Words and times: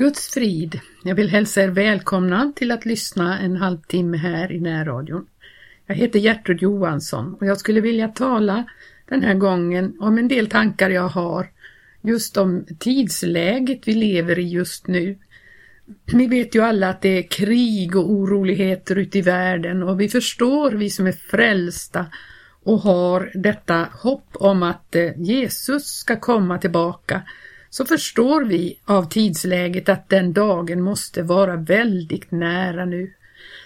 Guds 0.00 0.34
frid. 0.34 0.80
Jag 1.04 1.14
vill 1.14 1.28
hälsa 1.28 1.62
er 1.62 1.68
välkomna 1.68 2.52
till 2.56 2.70
att 2.70 2.86
lyssna 2.86 3.38
en 3.38 3.56
halvtimme 3.56 4.16
här 4.16 4.52
i 4.52 4.60
närradion. 4.60 5.26
Jag 5.86 5.94
heter 5.94 6.18
Gertrud 6.18 6.62
Johansson 6.62 7.34
och 7.34 7.46
jag 7.46 7.58
skulle 7.58 7.80
vilja 7.80 8.08
tala 8.08 8.64
den 9.08 9.22
här 9.22 9.34
gången 9.34 9.96
om 10.00 10.18
en 10.18 10.28
del 10.28 10.46
tankar 10.46 10.90
jag 10.90 11.08
har 11.08 11.50
just 12.00 12.36
om 12.36 12.66
tidsläget 12.78 13.80
vi 13.84 13.92
lever 13.92 14.38
i 14.38 14.48
just 14.48 14.86
nu. 14.86 15.18
Ni 16.12 16.26
vet 16.26 16.54
ju 16.54 16.62
alla 16.62 16.88
att 16.88 17.02
det 17.02 17.18
är 17.18 17.28
krig 17.30 17.96
och 17.96 18.10
oroligheter 18.10 18.96
ute 18.96 19.18
i 19.18 19.22
världen 19.22 19.82
och 19.82 20.00
vi 20.00 20.08
förstår, 20.08 20.72
vi 20.72 20.90
som 20.90 21.06
är 21.06 21.12
frälsta 21.12 22.06
och 22.62 22.78
har 22.78 23.30
detta 23.34 23.88
hopp 23.92 24.28
om 24.32 24.62
att 24.62 24.96
eh, 24.96 25.20
Jesus 25.20 25.84
ska 25.84 26.16
komma 26.16 26.58
tillbaka 26.58 27.22
så 27.70 27.84
förstår 27.84 28.44
vi 28.44 28.78
av 28.84 29.08
tidsläget 29.08 29.88
att 29.88 30.08
den 30.08 30.32
dagen 30.32 30.80
måste 30.80 31.22
vara 31.22 31.56
väldigt 31.56 32.30
nära 32.30 32.84
nu. 32.84 33.12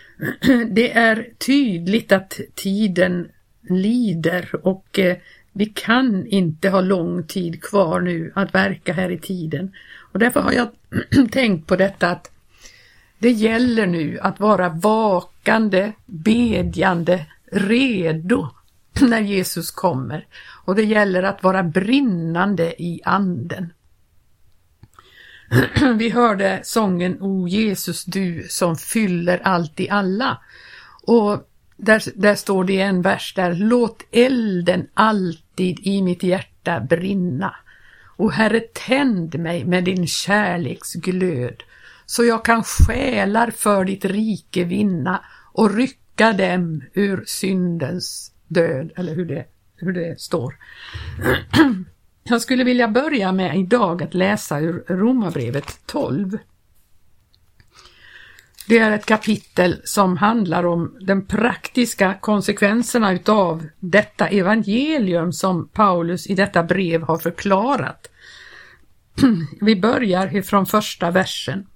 Det 0.70 0.92
är 0.92 1.28
tydligt 1.38 2.12
att 2.12 2.40
tiden 2.54 3.28
lider 3.68 4.66
och 4.66 4.98
eh, 4.98 5.16
vi 5.52 5.66
kan 5.66 6.26
inte 6.26 6.68
ha 6.68 6.80
lång 6.80 7.26
tid 7.26 7.62
kvar 7.62 8.00
nu 8.00 8.32
att 8.34 8.54
verka 8.54 8.92
här 8.92 9.10
i 9.10 9.18
tiden. 9.18 9.72
Och 10.12 10.18
därför 10.18 10.40
har 10.40 10.52
jag 10.52 10.68
tänkt 11.30 11.66
på 11.66 11.76
detta 11.76 12.10
att 12.10 12.30
det 13.18 13.30
gäller 13.30 13.86
nu 13.86 14.18
att 14.22 14.40
vara 14.40 14.68
vakande, 14.68 15.92
bedjande, 16.06 17.26
redo 17.52 18.48
när 19.00 19.20
Jesus 19.20 19.70
kommer. 19.70 20.26
Och 20.64 20.74
det 20.74 20.84
gäller 20.84 21.22
att 21.22 21.42
vara 21.42 21.62
brinnande 21.62 22.82
i 22.82 23.00
anden. 23.04 23.72
Vi 25.96 26.10
hörde 26.10 26.60
sången 26.62 27.22
O 27.22 27.48
Jesus 27.48 28.04
du 28.04 28.46
som 28.48 28.76
fyller 28.76 29.40
allt 29.44 29.80
i 29.80 29.90
alla. 29.90 30.38
Och 31.02 31.48
där, 31.76 32.02
där 32.14 32.34
står 32.34 32.64
det 32.64 32.72
i 32.72 32.80
en 32.80 33.02
vers 33.02 33.34
där 33.36 33.54
Låt 33.54 34.02
elden 34.12 34.86
alltid 34.94 35.80
i 35.82 36.02
mitt 36.02 36.22
hjärta 36.22 36.80
brinna. 36.80 37.56
Och 38.16 38.32
Herre 38.32 38.60
tänd 38.60 39.38
mig 39.38 39.64
med 39.64 39.84
din 39.84 40.06
kärleks 40.06 40.94
glöd 40.94 41.62
så 42.06 42.24
jag 42.24 42.44
kan 42.44 42.62
själar 42.64 43.50
för 43.50 43.84
ditt 43.84 44.04
rike 44.04 44.64
vinna 44.64 45.24
och 45.52 45.74
rycka 45.74 46.32
dem 46.32 46.82
ur 46.94 47.24
syndens 47.26 48.32
död, 48.48 48.92
eller 48.96 49.14
hur 49.14 49.24
det, 49.24 49.46
hur 49.76 49.92
det 49.92 50.20
står. 50.20 50.54
Jag 52.26 52.42
skulle 52.42 52.64
vilja 52.64 52.88
börja 52.88 53.32
med 53.32 53.56
idag 53.58 54.02
att 54.02 54.14
läsa 54.14 54.60
ur 54.60 54.84
Romarbrevet 54.88 55.80
12. 55.86 56.38
Det 58.68 58.78
är 58.78 58.90
ett 58.90 59.06
kapitel 59.06 59.80
som 59.84 60.16
handlar 60.16 60.66
om 60.66 60.98
de 61.00 61.26
praktiska 61.26 62.14
konsekvenserna 62.20 63.12
utav 63.12 63.66
detta 63.80 64.28
evangelium 64.28 65.32
som 65.32 65.68
Paulus 65.68 66.26
i 66.26 66.34
detta 66.34 66.62
brev 66.62 67.02
har 67.02 67.18
förklarat. 67.18 68.10
Vi 69.60 69.76
börjar 69.76 70.36
ifrån 70.36 70.66
första 70.66 71.10
versen. 71.10 71.66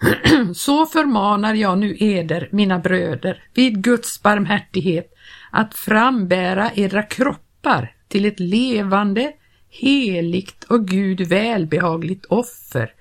Så 0.54 0.86
förmanar 0.86 1.54
jag 1.54 1.78
nu 1.78 1.96
eder, 2.00 2.48
mina 2.52 2.78
bröder, 2.78 3.44
vid 3.54 3.84
Guds 3.84 4.22
barmhärtighet, 4.22 5.14
att 5.50 5.74
frambära 5.74 6.70
era 6.74 7.02
kroppar 7.02 7.96
till 8.10 8.24
ett 8.24 8.40
levande, 8.40 9.32
heligt 9.68 10.64
och 10.64 10.88
Gud 10.88 11.20
välbehagligt 11.20 12.26
offer, 12.26 12.92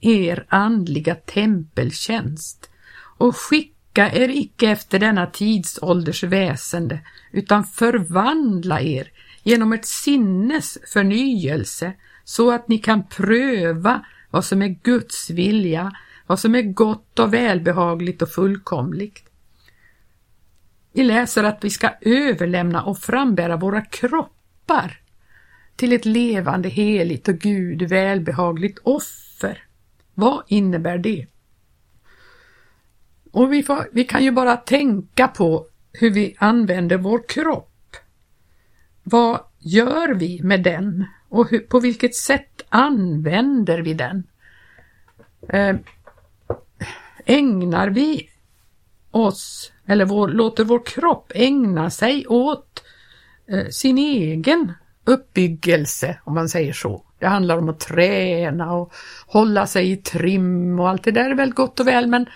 er 0.00 0.46
andliga 0.48 1.14
tempeltjänst, 1.14 2.70
och 3.18 3.36
skicka 3.36 4.12
er 4.12 4.28
icke 4.28 4.70
efter 4.70 4.98
denna 4.98 5.26
tidsålders 5.26 6.22
väsende, 6.22 7.00
utan 7.32 7.64
förvandla 7.64 8.80
er 8.80 9.10
genom 9.42 9.72
ett 9.72 9.86
sinnes 9.86 10.78
förnyelse, 10.92 11.92
så 12.24 12.50
att 12.50 12.68
ni 12.68 12.78
kan 12.78 13.08
pröva 13.08 14.04
vad 14.30 14.44
som 14.44 14.62
är 14.62 14.76
Guds 14.82 15.30
vilja, 15.30 15.92
vad 16.26 16.40
som 16.40 16.54
är 16.54 16.62
gott 16.62 17.18
och 17.18 17.34
välbehagligt 17.34 18.22
och 18.22 18.30
fullkomligt. 18.30 19.24
Vi 20.92 21.04
läser 21.04 21.44
att 21.44 21.64
vi 21.64 21.70
ska 21.70 21.90
överlämna 22.00 22.82
och 22.82 22.98
frambära 22.98 23.56
våra 23.56 23.80
kroppar 24.68 25.00
till 25.76 25.92
ett 25.92 26.04
levande, 26.04 26.68
heligt 26.68 27.28
och 27.28 27.38
Gud 27.38 27.82
välbehagligt 27.82 28.78
offer. 28.82 29.64
Vad 30.14 30.42
innebär 30.48 30.98
det? 30.98 31.26
Och 33.32 33.52
vi, 33.52 33.62
får, 33.62 33.88
vi 33.92 34.04
kan 34.04 34.24
ju 34.24 34.30
bara 34.30 34.56
tänka 34.56 35.28
på 35.28 35.66
hur 35.92 36.10
vi 36.10 36.36
använder 36.38 36.96
vår 36.96 37.28
kropp. 37.28 37.96
Vad 39.02 39.40
gör 39.58 40.14
vi 40.14 40.42
med 40.42 40.62
den 40.62 41.04
och 41.28 41.50
hur, 41.50 41.58
på 41.58 41.80
vilket 41.80 42.14
sätt 42.14 42.62
använder 42.68 43.78
vi 43.78 43.94
den? 43.94 44.24
Eh, 45.48 45.76
ägnar 47.26 47.90
vi 47.90 48.28
oss, 49.10 49.72
eller 49.86 50.04
vår, 50.04 50.28
låter 50.28 50.64
vår 50.64 50.86
kropp 50.86 51.32
ägna 51.34 51.90
sig 51.90 52.26
åt 52.26 52.82
eh, 52.84 52.87
Eh, 53.50 53.68
sin 53.70 53.98
egen 53.98 54.72
uppbyggelse, 55.04 56.18
om 56.24 56.34
man 56.34 56.48
säger 56.48 56.72
så. 56.72 57.04
Det 57.18 57.26
handlar 57.26 57.58
om 57.58 57.68
att 57.68 57.80
träna 57.80 58.72
och 58.72 58.92
hålla 59.26 59.66
sig 59.66 59.90
i 59.90 59.96
trim 59.96 60.80
och 60.80 60.88
allt 60.88 61.04
det 61.04 61.10
där 61.10 61.30
är 61.30 61.34
väl 61.34 61.52
gott 61.52 61.80
och 61.80 61.86
väl, 61.86 62.06
men 62.06 62.26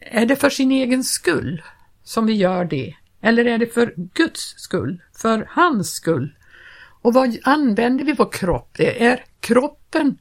är 0.00 0.26
det 0.26 0.36
för 0.36 0.50
sin 0.50 0.72
egen 0.72 1.04
skull 1.04 1.62
som 2.04 2.26
vi 2.26 2.32
gör 2.32 2.64
det? 2.64 2.94
Eller 3.20 3.44
är 3.44 3.58
det 3.58 3.66
för 3.66 3.94
Guds 3.96 4.54
skull, 4.56 5.02
för 5.16 5.48
hans 5.50 5.90
skull? 5.92 6.34
Och 7.02 7.14
vad 7.14 7.36
använder 7.42 8.04
vi 8.04 8.12
vår 8.12 8.32
kropp? 8.32 8.70
Det 8.76 9.04
är 9.04 9.24
kroppen 9.40 10.18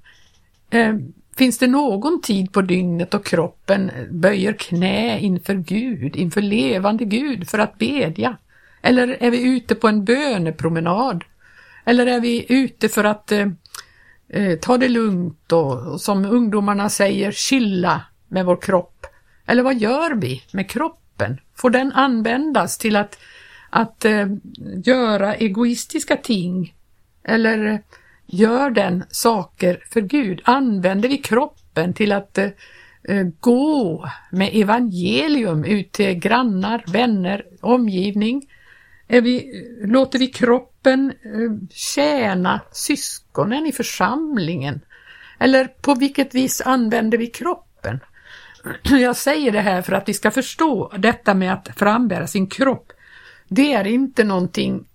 eh, 0.69 0.95
Finns 1.37 1.57
det 1.57 1.67
någon 1.67 2.21
tid 2.21 2.53
på 2.53 2.61
dygnet 2.61 3.11
då 3.11 3.19
kroppen 3.19 3.91
böjer 4.11 4.53
knä 4.53 5.19
inför 5.19 5.53
Gud, 5.53 6.15
inför 6.15 6.41
levande 6.41 7.05
Gud 7.05 7.49
för 7.49 7.59
att 7.59 7.77
bedja? 7.77 8.37
Eller 8.87 9.23
är 9.23 9.31
vi 9.31 9.43
ute 9.43 9.75
på 9.75 9.87
en 9.87 10.05
bönepromenad? 10.05 11.23
Eller 11.85 12.07
är 12.07 12.19
vi 12.19 12.45
ute 12.49 12.89
för 12.89 13.03
att 13.03 13.31
eh, 13.31 13.47
eh, 14.29 14.59
ta 14.59 14.77
det 14.77 14.89
lugnt 14.89 15.51
och, 15.51 15.91
och 15.91 16.01
som 16.01 16.25
ungdomarna 16.25 16.89
säger, 16.89 17.31
chilla 17.31 18.01
med 18.27 18.45
vår 18.45 18.61
kropp? 18.61 19.05
Eller 19.45 19.63
vad 19.63 19.77
gör 19.77 20.15
vi 20.15 20.43
med 20.51 20.69
kroppen? 20.69 21.39
Får 21.55 21.69
den 21.69 21.91
användas 21.91 22.77
till 22.77 22.95
att, 22.95 23.19
att 23.69 24.05
eh, 24.05 24.27
göra 24.85 25.35
egoistiska 25.35 26.17
ting? 26.17 26.75
Eller 27.23 27.65
eh, 27.65 27.79
Gör 28.29 28.69
den 28.69 29.03
saker 29.09 29.83
för 29.89 30.01
Gud? 30.01 30.41
Använder 30.43 31.09
vi 31.09 31.17
kroppen 31.17 31.93
till 31.93 32.11
att 32.11 32.37
eh, 32.37 32.49
eh 33.03 33.27
gå 33.39 34.09
med 34.31 34.49
evangelium 34.53 35.63
ut 35.63 35.91
till 35.91 36.13
grannar, 36.13 36.83
vänner, 36.87 37.45
omgivning? 37.61 38.47
Är 39.07 39.21
vi, 39.21 39.65
låter 39.81 40.19
vi 40.19 40.27
kroppen 40.27 41.13
eh, 41.23 41.69
tjäna 41.69 42.61
syskonen 42.71 43.65
i 43.65 43.71
församlingen? 43.71 44.81
Eller 45.39 45.67
på 45.67 45.95
vilket 45.95 46.35
vis 46.35 46.61
använder 46.61 47.17
vi 47.17 47.27
kroppen? 47.27 47.99
Jag 48.83 49.15
säger 49.15 49.51
det 49.51 49.61
här 49.61 49.81
för 49.81 49.93
att 49.93 50.09
vi 50.09 50.13
ska 50.13 50.31
förstå 50.31 50.93
detta 50.97 51.33
med 51.33 51.53
att 51.53 51.69
frambära 51.75 52.27
sin 52.27 52.47
kropp. 52.47 52.91
Det 53.47 53.73
är 53.73 53.87
inte 53.87 54.23
någonting 54.23 54.85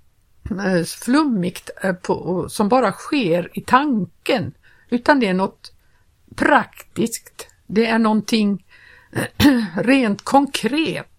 eh, 0.50 0.84
flummigt 0.84 1.70
eh, 1.82 1.92
på, 1.92 2.48
som 2.48 2.68
bara 2.68 2.92
sker 2.92 3.58
i 3.58 3.60
tanken, 3.60 4.52
utan 4.90 5.20
det 5.20 5.28
är 5.28 5.34
något 5.34 5.72
praktiskt. 6.36 7.48
Det 7.66 7.86
är 7.86 7.98
någonting 7.98 8.64
rent 9.76 10.22
konkret. 10.22 11.11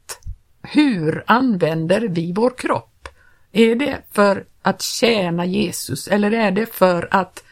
Hur 0.64 1.24
använder 1.28 2.02
vi 2.02 2.34
vår 2.34 2.54
kropp? 2.58 3.08
Är 3.52 3.76
det 3.76 3.98
för 4.12 4.46
att 4.62 4.82
tjäna 4.82 5.46
Jesus 5.46 6.08
eller 6.08 6.32
är 6.32 6.52
det 6.52 6.66
för 6.66 7.08
att 7.12 7.44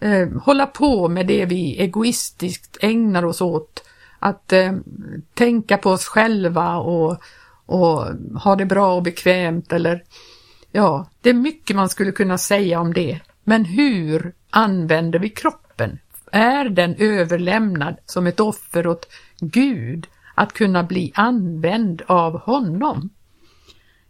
eh, 0.00 0.28
hålla 0.42 0.66
på 0.66 1.08
med 1.08 1.26
det 1.26 1.44
vi 1.44 1.80
egoistiskt 1.80 2.76
ägnar 2.80 3.24
oss 3.24 3.40
åt? 3.40 3.84
Att 4.18 4.52
eh, 4.52 4.72
tänka 5.34 5.76
på 5.76 5.90
oss 5.90 6.06
själva 6.06 6.76
och, 6.76 7.22
och 7.66 8.04
ha 8.42 8.56
det 8.56 8.66
bra 8.66 8.94
och 8.94 9.02
bekvämt 9.02 9.72
eller 9.72 10.02
Ja, 10.72 11.06
det 11.20 11.30
är 11.30 11.34
mycket 11.34 11.76
man 11.76 11.88
skulle 11.88 12.12
kunna 12.12 12.38
säga 12.38 12.80
om 12.80 12.94
det. 12.94 13.20
Men 13.44 13.64
hur 13.64 14.32
använder 14.50 15.18
vi 15.18 15.28
kroppen? 15.28 15.98
Är 16.32 16.68
den 16.68 16.94
överlämnad 16.98 17.96
som 18.06 18.26
ett 18.26 18.40
offer 18.40 18.86
åt 18.86 19.08
Gud 19.40 20.06
att 20.36 20.52
kunna 20.52 20.82
bli 20.82 21.12
använd 21.14 22.02
av 22.06 22.40
honom? 22.40 23.10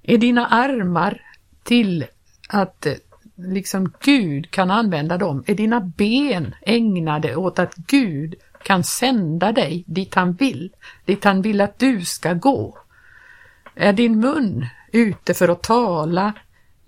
Är 0.03 0.19
dina 0.19 0.47
armar 0.47 1.21
till 1.63 2.07
att 2.49 2.87
eh, 2.87 2.93
liksom 3.37 3.93
Gud 4.01 4.51
kan 4.51 4.71
använda 4.71 5.19
dem? 5.19 5.45
Är 5.47 5.55
dina 5.55 5.81
ben 5.81 6.55
ägnade 6.63 7.37
åt 7.37 7.59
att 7.59 7.75
Gud 7.75 8.35
kan 8.63 8.85
sända 8.85 9.53
dig 9.53 9.85
dit 9.87 10.15
han 10.15 10.33
vill, 10.33 10.71
dit 11.05 11.25
han 11.25 11.43
vill 11.43 11.61
att 11.61 11.79
du 11.79 12.05
ska 12.05 12.33
gå? 12.33 12.79
Är 13.75 13.93
din 13.93 14.21
mun 14.21 14.67
ute 14.93 15.35
för 15.35 15.49
att 15.49 15.63
tala 15.63 16.33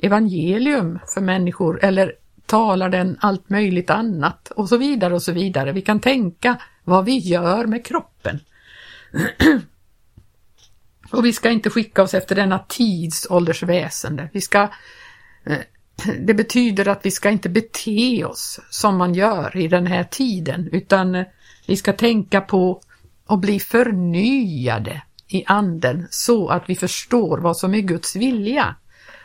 evangelium 0.02 0.98
för 1.14 1.20
människor 1.20 1.84
eller 1.84 2.12
talar 2.46 2.88
den 2.88 3.16
allt 3.20 3.50
möjligt 3.50 3.90
annat 3.90 4.50
och 4.50 4.68
så 4.68 4.76
vidare 4.76 5.14
och 5.14 5.22
så 5.22 5.32
vidare. 5.32 5.72
Vi 5.72 5.82
kan 5.82 6.00
tänka 6.00 6.56
vad 6.84 7.04
vi 7.04 7.18
gör 7.18 7.66
med 7.66 7.86
kroppen. 7.86 8.17
och 11.10 11.24
vi 11.24 11.32
ska 11.32 11.50
inte 11.50 11.70
skicka 11.70 12.02
oss 12.02 12.14
efter 12.14 12.36
denna 12.36 12.58
tidsålders 12.58 13.62
väsende. 13.62 14.28
Vi 14.32 14.40
ska, 14.40 14.68
det 16.18 16.34
betyder 16.34 16.88
att 16.88 17.06
vi 17.06 17.10
ska 17.10 17.30
inte 17.30 17.48
bete 17.48 18.24
oss 18.24 18.60
som 18.70 18.96
man 18.96 19.14
gör 19.14 19.56
i 19.56 19.68
den 19.68 19.86
här 19.86 20.04
tiden 20.04 20.68
utan 20.72 21.24
vi 21.66 21.76
ska 21.76 21.92
tänka 21.92 22.40
på 22.40 22.80
att 23.26 23.40
bli 23.40 23.60
förnyade 23.60 25.02
i 25.28 25.44
anden 25.46 26.06
så 26.10 26.48
att 26.48 26.64
vi 26.66 26.76
förstår 26.76 27.38
vad 27.38 27.56
som 27.56 27.74
är 27.74 27.80
Guds 27.80 28.16
vilja 28.16 28.74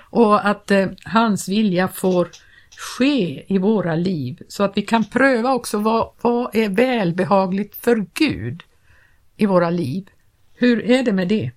och 0.10 0.48
att 0.48 0.72
eh, 0.72 0.88
hans 1.06 1.50
vilja 1.50 1.88
får 1.88 2.30
ske 2.78 3.46
i 3.54 3.58
våra 3.58 3.96
liv 3.96 4.42
så 4.48 4.64
att 4.64 4.78
vi 4.78 4.82
kan 4.82 5.06
pröva 5.06 5.54
också 5.54 5.78
vad, 5.78 6.12
vad 6.22 6.56
är 6.56 6.70
välbehagligt 6.70 7.76
för 7.76 8.06
Gud 8.14 8.64
i 9.44 9.46
våra 9.46 9.70
liv. 9.70 10.10
Hur 10.54 10.92
är 10.92 11.04
det 11.04 11.14
med 11.14 11.28
det? 11.28 11.52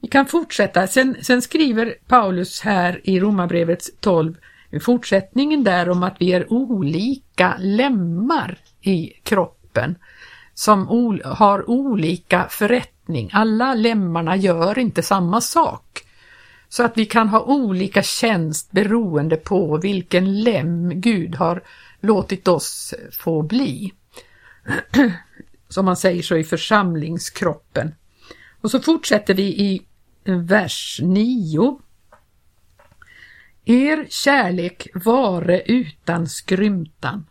Vi 0.00 0.08
kan 0.08 0.26
fortsätta. 0.26 0.86
Sen, 0.86 1.16
sen 1.22 1.42
skriver 1.42 1.94
Paulus 2.06 2.60
här 2.60 3.00
i 3.04 3.20
Romarbrevet 3.20 4.00
12 4.00 4.34
i 4.70 4.80
fortsättningen 4.80 5.64
där 5.64 5.88
om 5.88 6.02
att 6.02 6.16
vi 6.18 6.32
är 6.32 6.52
olika 6.52 7.56
lemmar 7.58 8.58
i 8.80 9.12
kroppen 9.22 9.94
som 10.54 10.88
har 11.24 11.70
olika 11.70 12.46
förrättning. 12.50 13.30
Alla 13.32 13.74
lemmarna 13.74 14.36
gör 14.36 14.78
inte 14.78 15.02
samma 15.02 15.40
sak. 15.40 16.02
Så 16.68 16.82
att 16.82 16.98
vi 16.98 17.06
kan 17.06 17.28
ha 17.28 17.40
olika 17.40 18.02
tjänst 18.02 18.72
beroende 18.72 19.36
på 19.36 19.76
vilken 19.76 20.40
lem 20.40 21.00
Gud 21.00 21.34
har 21.34 21.62
låtit 22.00 22.48
oss 22.48 22.94
få 23.12 23.42
bli. 23.42 23.92
Som 25.76 25.84
man 25.84 25.96
säger 25.96 26.22
så 26.22 26.36
i 26.36 26.44
församlingskroppen. 26.44 27.94
Och 28.60 28.70
så 28.70 28.80
fortsätter 28.80 29.34
vi 29.34 29.42
i 29.42 29.86
eh, 30.24 30.36
vers 30.36 31.00
9. 31.02 31.80
Er 33.64 34.06
kärlek 34.08 34.88
vare 34.94 35.62
utan 35.62 36.28
skrymtan. 36.28 37.26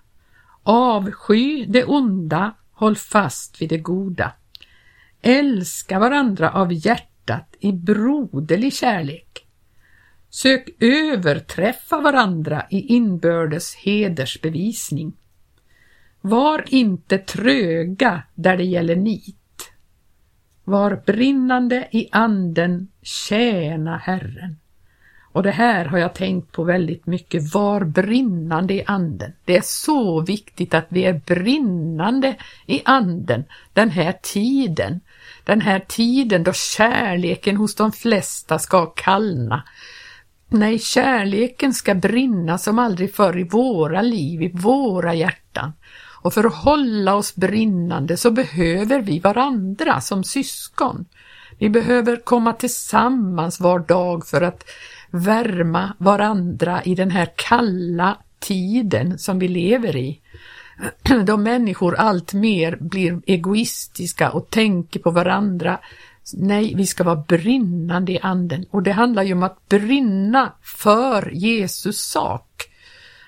Avsky 0.63 1.65
det 1.65 1.83
onda, 1.83 2.55
håll 2.71 2.95
fast 2.95 3.61
vid 3.61 3.69
det 3.69 3.77
goda. 3.77 4.31
Älska 5.21 5.99
varandra 5.99 6.51
av 6.51 6.73
hjärtat 6.73 7.55
i 7.59 7.71
broderlig 7.71 8.73
kärlek. 8.73 9.47
Sök 10.29 10.69
överträffa 10.79 12.01
varandra 12.01 12.65
i 12.69 12.79
inbördes 12.79 13.75
hedersbevisning. 13.75 15.13
Var 16.25 16.63
inte 16.67 17.17
tröga 17.17 18.23
där 18.35 18.57
det 18.57 18.63
gäller 18.63 18.95
nit. 18.95 19.71
Var 20.63 21.01
brinnande 21.05 21.87
i 21.91 22.09
anden, 22.11 22.87
tjäna 23.01 23.97
Herren. 23.97 24.57
Och 25.31 25.43
det 25.43 25.51
här 25.51 25.85
har 25.85 25.97
jag 25.97 26.13
tänkt 26.13 26.51
på 26.51 26.63
väldigt 26.63 27.05
mycket. 27.05 27.53
Var 27.53 27.83
brinnande 27.83 28.73
i 28.73 28.83
anden. 28.85 29.31
Det 29.45 29.57
är 29.57 29.61
så 29.61 30.21
viktigt 30.21 30.73
att 30.73 30.85
vi 30.89 31.05
är 31.05 31.21
brinnande 31.25 32.35
i 32.65 32.81
anden 32.85 33.43
den 33.73 33.89
här 33.89 34.13
tiden. 34.21 34.99
Den 35.43 35.61
här 35.61 35.79
tiden 35.79 36.43
då 36.43 36.53
kärleken 36.53 37.57
hos 37.57 37.75
de 37.75 37.91
flesta 37.91 38.59
ska 38.59 38.85
kallna. 38.85 39.63
Nej, 40.49 40.79
kärleken 40.79 41.73
ska 41.73 41.95
brinna 41.95 42.57
som 42.57 42.79
aldrig 42.79 43.15
förr 43.15 43.39
i 43.39 43.43
våra 43.43 44.01
liv, 44.01 44.41
i 44.41 44.51
våra 44.53 45.13
hjärtan. 45.13 45.44
Och 46.25 46.33
för 46.33 46.43
att 46.43 46.55
hålla 46.55 47.15
oss 47.15 47.35
brinnande 47.35 48.17
så 48.17 48.31
behöver 48.31 49.01
vi 49.01 49.19
varandra 49.19 50.01
som 50.01 50.23
syskon. 50.23 51.05
Vi 51.57 51.69
behöver 51.69 52.15
komma 52.15 52.53
tillsammans 52.53 53.59
var 53.59 53.79
dag 53.79 54.27
för 54.27 54.41
att 54.41 54.63
värma 55.11 55.93
varandra 55.97 56.83
i 56.83 56.95
den 56.95 57.11
här 57.11 57.29
kalla 57.35 58.17
tiden 58.39 59.17
som 59.17 59.39
vi 59.39 59.47
lever 59.47 59.95
i. 59.95 60.19
Då 61.25 61.37
människor 61.37 61.95
allt 61.95 62.33
mer 62.33 62.77
blir 62.79 63.21
egoistiska 63.25 64.31
och 64.31 64.49
tänker 64.49 64.99
på 64.99 65.11
varandra. 65.11 65.79
Nej, 66.33 66.73
vi 66.75 66.85
ska 66.87 67.03
vara 67.03 67.23
brinnande 67.27 68.11
i 68.11 68.19
anden 68.19 68.65
och 68.71 68.83
det 68.83 68.91
handlar 68.91 69.23
ju 69.23 69.33
om 69.33 69.43
att 69.43 69.69
brinna 69.69 70.53
för 70.61 71.31
Jesus 71.33 71.99
sak. 71.99 72.69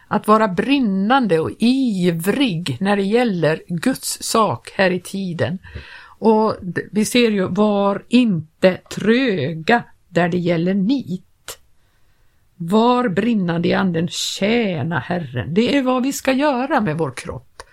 Att 0.07 0.27
vara 0.27 0.48
brinnande 0.48 1.39
och 1.39 1.51
ivrig 1.59 2.77
när 2.80 2.95
det 2.95 3.04
gäller 3.04 3.62
Guds 3.68 4.24
sak 4.24 4.71
här 4.75 4.92
i 4.92 5.00
tiden. 5.00 5.59
Och 6.19 6.56
vi 6.92 7.06
ser 7.06 7.31
ju, 7.31 7.48
var 7.48 8.04
inte 8.07 8.77
tröga 8.95 9.83
där 10.09 10.30
det 10.30 10.38
gäller 10.38 10.74
nit. 10.74 11.59
Var 12.56 13.09
brinnande 13.09 13.68
i 13.68 13.74
anden, 13.74 14.07
tjäna 14.07 15.00
Herren. 15.00 15.54
Det 15.54 15.77
är 15.77 15.81
vad 15.81 16.04
vi 16.04 16.13
ska 16.13 16.31
göra 16.31 16.81
med 16.81 16.98
vår 16.98 17.12
kropp. 17.12 17.63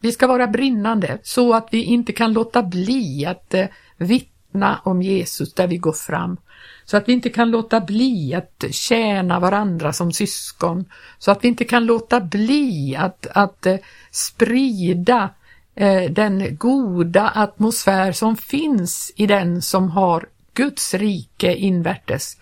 Vi 0.00 0.12
ska 0.12 0.26
vara 0.26 0.46
brinnande 0.46 1.18
så 1.22 1.54
att 1.54 1.68
vi 1.70 1.82
inte 1.82 2.12
kan 2.12 2.32
låta 2.32 2.62
bli 2.62 3.26
att 3.26 3.54
eh, 3.54 3.66
vittna 3.96 4.31
vittna 4.52 4.80
om 4.84 5.02
Jesus 5.02 5.54
där 5.54 5.66
vi 5.66 5.76
går 5.76 5.92
fram. 5.92 6.36
Så 6.84 6.96
att 6.96 7.08
vi 7.08 7.12
inte 7.12 7.30
kan 7.30 7.50
låta 7.50 7.80
bli 7.80 8.34
att 8.34 8.64
tjäna 8.70 9.40
varandra 9.40 9.92
som 9.92 10.12
syskon. 10.12 10.84
Så 11.18 11.30
att 11.30 11.44
vi 11.44 11.48
inte 11.48 11.64
kan 11.64 11.86
låta 11.86 12.20
bli 12.20 12.96
att, 12.96 13.26
att 13.34 13.66
eh, 13.66 13.76
sprida 14.10 15.30
eh, 15.74 16.10
den 16.10 16.56
goda 16.56 17.32
atmosfär 17.34 18.12
som 18.12 18.36
finns 18.36 19.12
i 19.16 19.26
den 19.26 19.62
som 19.62 19.90
har 19.90 20.28
Guds 20.54 20.94
rike 20.94 21.54
invärtes. 21.54 22.36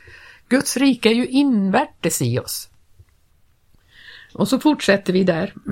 Guds 0.49 0.77
rike 0.77 1.09
är 1.09 1.15
ju 1.15 1.27
invärtes 1.27 2.23
i 2.23 2.39
oss. 2.39 2.69
Och 4.35 4.49
så 4.49 4.59
fortsätter 4.59 5.13
vi 5.13 5.25
där. 5.25 5.55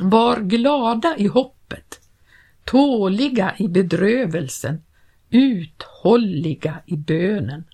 Var 0.00 0.40
glada 0.40 1.16
i 1.16 1.26
hoppet, 1.26 2.01
tåliga 2.64 3.54
i 3.58 3.68
bedrövelsen, 3.68 4.82
uthålliga 5.30 6.76
i 6.86 6.96
bönen. 6.96 7.64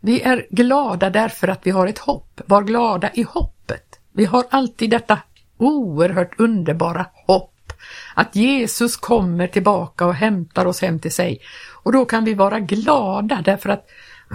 Vi 0.00 0.22
är 0.22 0.46
glada 0.50 1.10
därför 1.10 1.48
att 1.48 1.66
vi 1.66 1.70
har 1.70 1.86
ett 1.86 1.98
hopp. 1.98 2.40
Var 2.46 2.62
glada 2.62 3.10
i 3.14 3.22
hoppet. 3.22 4.00
Vi 4.12 4.24
har 4.24 4.44
alltid 4.50 4.90
detta 4.90 5.18
oerhört 5.58 6.40
underbara 6.40 7.06
hopp 7.26 7.72
att 8.14 8.36
Jesus 8.36 8.96
kommer 8.96 9.46
tillbaka 9.46 10.06
och 10.06 10.14
hämtar 10.14 10.66
oss 10.66 10.80
hem 10.80 11.00
till 11.00 11.12
sig. 11.12 11.40
Och 11.82 11.92
då 11.92 12.04
kan 12.04 12.24
vi 12.24 12.34
vara 12.34 12.60
glada 12.60 13.42
därför 13.44 13.68
att 13.68 13.86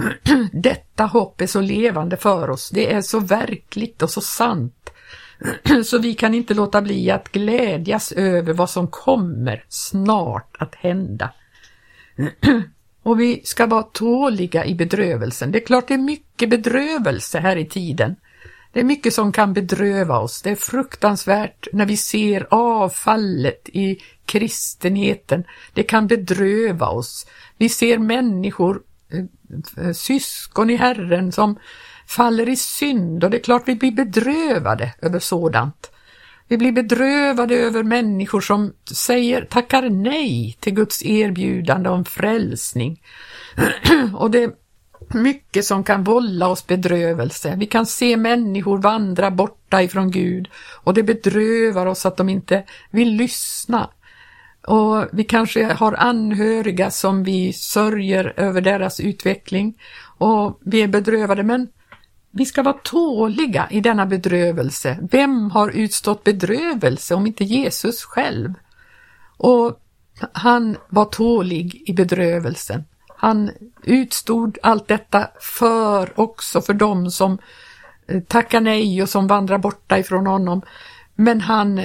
detta 0.52 1.06
hopp 1.06 1.42
är 1.42 1.48
så 1.48 1.62
levande 1.62 2.18
för 2.18 2.50
oss. 2.50 2.70
Det 2.70 2.94
är 2.94 3.02
så 3.02 3.20
verkligt 3.20 4.02
och 4.02 4.10
så 4.10 4.22
sant. 4.22 4.90
Så 5.86 5.98
vi 5.98 6.14
kan 6.14 6.34
inte 6.34 6.54
låta 6.54 6.82
bli 6.82 7.12
att 7.12 7.32
glädjas 7.32 8.12
över 8.12 8.54
vad 8.54 8.70
som 8.70 8.88
kommer 8.88 9.66
snart 9.70 10.56
att 10.60 10.76
hända. 10.76 11.32
Och 13.04 13.20
vi 13.20 13.42
ska 13.44 13.66
vara 13.66 13.84
tåliga 13.84 14.66
i 14.66 14.76
bedrövelsen. 14.76 15.52
Det 15.52 15.58
är 15.58 15.66
klart 15.66 15.88
det 15.88 15.94
är 15.94 15.98
mycket 15.98 16.50
bedrövelse 16.50 17.40
här 17.40 17.56
i 17.56 17.66
tiden. 17.66 18.16
Det 18.76 18.80
är 18.80 18.84
mycket 18.84 19.14
som 19.14 19.32
kan 19.32 19.54
bedröva 19.54 20.20
oss. 20.20 20.42
Det 20.42 20.50
är 20.50 20.56
fruktansvärt 20.56 21.68
när 21.74 21.86
vi 21.86 21.98
ser 21.98 22.48
avfallet 22.50 23.70
i 23.70 23.98
kristenheten. 24.26 25.44
Det 25.74 25.84
kan 25.84 26.08
bedröva 26.08 26.88
oss. 26.88 27.26
Vi 27.58 27.70
ser 27.70 27.98
människor, 27.98 28.82
eh, 29.12 29.26
syskon 29.94 30.70
i 30.70 30.76
Herren 30.76 31.32
som 31.32 31.60
faller 32.08 32.50
i 32.50 32.56
synd 32.56 33.24
och 33.24 33.30
det 33.30 33.38
är 33.38 33.44
klart 33.44 33.64
vi 33.66 33.76
blir 33.76 33.92
bedrövade 33.92 34.94
över 35.02 35.20
sådant. 35.20 35.92
Vi 36.48 36.58
blir 36.58 36.72
bedrövade 36.72 37.56
över 37.56 37.84
människor 37.84 38.42
som 38.42 38.74
säger, 38.92 39.46
tackar 39.46 39.90
nej 39.90 40.58
till 40.60 40.74
Guds 40.74 41.06
erbjudande 41.06 41.90
om 41.90 42.06
frälsning. 42.06 43.02
och 44.16 44.32
det 44.32 44.44
är 44.44 44.52
mycket 45.10 45.66
som 45.66 45.84
kan 45.84 46.04
vålla 46.04 46.48
oss 46.48 46.68
bedrövelse. 46.68 47.56
Vi 47.58 47.66
kan 47.66 47.86
se 47.86 48.18
människor 48.18 48.78
vandra 48.78 49.32
borta 49.32 49.82
ifrån 49.84 50.12
Gud 50.12 50.48
och 50.84 50.94
det 50.94 51.04
bedrövar 51.04 51.86
oss 51.86 52.06
att 52.06 52.18
de 52.18 52.30
inte 52.30 52.64
vill 52.92 53.16
lyssna. 53.16 53.90
Och 54.68 55.06
vi 55.12 55.24
kanske 55.24 55.74
har 55.74 55.94
anhöriga 55.94 56.92
som 56.92 57.24
vi 57.24 57.54
sörjer 57.54 58.34
över 58.38 58.62
deras 58.62 59.00
utveckling 59.00 59.80
och 60.18 60.60
vi 60.62 60.82
är 60.82 60.88
bedrövade 60.88 61.44
men 61.44 61.68
vi 62.32 62.46
ska 62.46 62.64
vara 62.64 62.78
tåliga 62.84 63.68
i 63.72 63.82
denna 63.82 64.06
bedrövelse. 64.06 64.98
Vem 65.12 65.52
har 65.52 65.70
utstått 65.70 66.24
bedrövelse 66.24 67.16
om 67.16 67.28
inte 67.28 67.44
Jesus 67.44 68.04
själv? 68.04 68.54
Och 69.38 69.80
han 70.32 70.78
var 70.90 71.06
tålig 71.06 71.84
i 71.86 71.94
bedrövelsen. 71.94 72.84
Han 73.18 73.52
utstod 73.84 74.58
allt 74.64 74.88
detta 74.88 75.28
för 75.42 76.20
också 76.20 76.62
för 76.62 76.74
dem 76.74 77.12
som 77.12 77.38
eh, 78.08 78.22
tackar 78.22 78.62
nej 78.62 79.02
och 79.02 79.10
som 79.10 79.28
vandrar 79.28 79.58
borta 79.58 80.00
ifrån 80.00 80.28
honom. 80.28 80.62
Men 81.16 81.42
han 81.42 81.82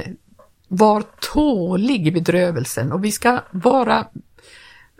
var 0.73 1.05
tålig 1.33 2.07
i 2.07 2.11
bedrövelsen 2.11 2.93
och 2.93 3.05
vi 3.05 3.12
ska 3.12 3.41
vara 3.50 3.99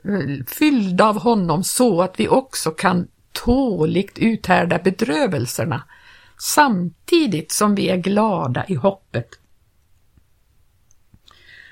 eh, 0.05 0.45
fyllda 0.47 1.09
av 1.09 1.21
honom 1.21 1.65
så 1.65 2.03
att 2.03 2.21
vi 2.21 2.29
också 2.29 2.71
kan 2.71 3.09
tåligt 3.33 4.19
uthärda 4.19 4.79
bedrövelserna 4.79 5.83
samtidigt 6.39 7.53
som 7.53 7.75
vi 7.75 7.89
är 7.89 7.97
glada 7.97 8.65
i 8.69 8.75
hoppet. 8.75 9.29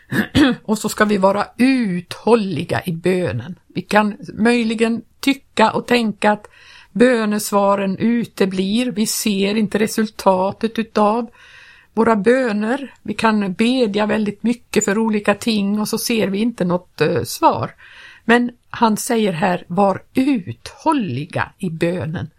och 0.64 0.78
så 0.78 0.88
ska 0.88 1.04
vi 1.04 1.16
vara 1.16 1.46
uthålliga 1.56 2.82
i 2.84 2.92
bönen. 2.92 3.58
Vi 3.66 3.82
kan 3.82 4.16
möjligen 4.34 5.02
tycka 5.20 5.70
och 5.70 5.86
tänka 5.86 6.32
att 6.32 6.48
bönesvaren 6.92 7.96
uteblir, 7.96 8.92
vi 8.92 9.06
ser 9.06 9.54
inte 9.54 9.78
resultatet 9.78 10.78
utav 10.78 11.30
våra 11.98 12.16
böner. 12.16 12.94
Vi 13.02 13.14
kan 13.14 13.52
bedja 13.52 14.06
väldigt 14.06 14.42
mycket 14.42 14.84
för 14.84 14.98
olika 14.98 15.34
ting 15.34 15.80
och 15.80 15.88
så 15.88 15.98
ser 15.98 16.28
vi 16.28 16.38
inte 16.38 16.64
något 16.64 17.00
eh, 17.00 17.22
svar. 17.22 17.70
Men 18.24 18.50
han 18.70 18.96
säger 18.96 19.32
här, 19.32 19.64
var 19.66 20.02
uthålliga 20.14 21.50
i 21.58 21.70
bönen. 21.70 22.30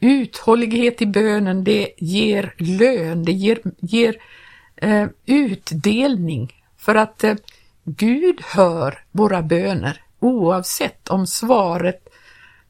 Uthållighet 0.00 1.02
i 1.02 1.06
bönen, 1.06 1.64
det 1.64 1.88
ger 1.98 2.54
lön, 2.58 3.24
det 3.24 3.32
ger, 3.32 3.58
ger 3.80 4.16
eh, 4.76 5.06
utdelning 5.26 6.52
för 6.78 6.94
att 6.94 7.24
eh, 7.24 7.34
Gud 7.84 8.40
hör 8.44 8.98
våra 9.12 9.42
böner 9.42 10.00
oavsett 10.20 11.08
om 11.08 11.26
svaret 11.26 12.08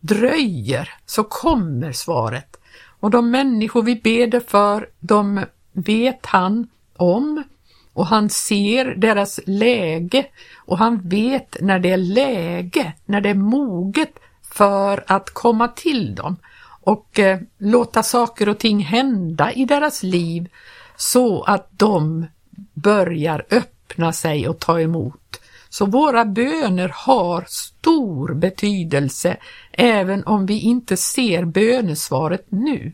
dröjer 0.00 0.90
så 1.06 1.24
kommer 1.24 1.92
svaret. 1.92 2.56
Och 3.00 3.10
de 3.10 3.30
människor 3.30 3.82
vi 3.82 3.96
beder 3.96 4.40
för, 4.40 4.88
de 5.00 5.44
vet 5.72 6.26
han 6.26 6.68
om 6.96 7.44
och 7.92 8.06
han 8.06 8.30
ser 8.30 8.84
deras 8.84 9.40
läge 9.46 10.26
och 10.56 10.78
han 10.78 11.08
vet 11.08 11.56
när 11.60 11.78
det 11.78 11.90
är 11.90 11.96
läge, 11.96 12.92
när 13.04 13.20
det 13.20 13.28
är 13.28 13.34
moget 13.34 14.12
för 14.42 15.04
att 15.06 15.30
komma 15.30 15.68
till 15.68 16.14
dem 16.14 16.36
och 16.82 17.18
eh, 17.18 17.40
låta 17.58 18.02
saker 18.02 18.48
och 18.48 18.58
ting 18.58 18.80
hända 18.80 19.52
i 19.52 19.64
deras 19.64 20.02
liv 20.02 20.48
så 20.96 21.42
att 21.42 21.68
de 21.70 22.26
börjar 22.74 23.44
öppna 23.50 24.12
sig 24.12 24.48
och 24.48 24.58
ta 24.58 24.80
emot. 24.80 25.40
Så 25.68 25.86
våra 25.86 26.24
böner 26.24 26.90
har 26.94 27.44
stor 27.48 28.34
betydelse 28.34 29.36
även 29.72 30.24
om 30.24 30.46
vi 30.46 30.60
inte 30.60 30.96
ser 30.96 31.44
bönesvaret 31.44 32.46
nu. 32.48 32.92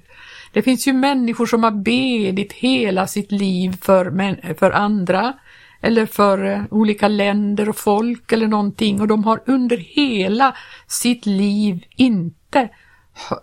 Det 0.58 0.62
finns 0.62 0.86
ju 0.88 0.92
människor 0.92 1.46
som 1.46 1.64
har 1.64 1.70
bedit 1.70 2.52
hela 2.52 3.06
sitt 3.06 3.32
liv 3.32 3.76
för, 3.82 4.54
för 4.54 4.70
andra 4.70 5.32
eller 5.80 6.06
för 6.06 6.44
eh, 6.44 6.62
olika 6.70 7.08
länder 7.08 7.68
och 7.68 7.76
folk 7.76 8.32
eller 8.32 8.46
någonting 8.46 9.00
och 9.00 9.08
de 9.08 9.24
har 9.24 9.42
under 9.46 9.76
hela 9.76 10.56
sitt 10.86 11.26
liv 11.26 11.84
inte 11.96 12.68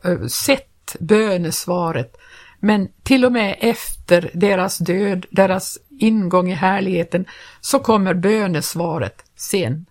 eh, 0.03 0.25
sett 0.27 0.95
bönesvaret. 0.99 2.17
Men 2.59 2.87
till 3.03 3.25
och 3.25 3.31
med 3.31 3.57
efter 3.59 4.31
deras 4.33 4.77
död, 4.77 5.25
deras 5.31 5.77
ingång 5.99 6.51
i 6.51 6.55
härligheten, 6.55 7.25
så 7.61 7.79
kommer 7.79 8.13
bönesvaret 8.13 9.25
sen. 9.35 9.85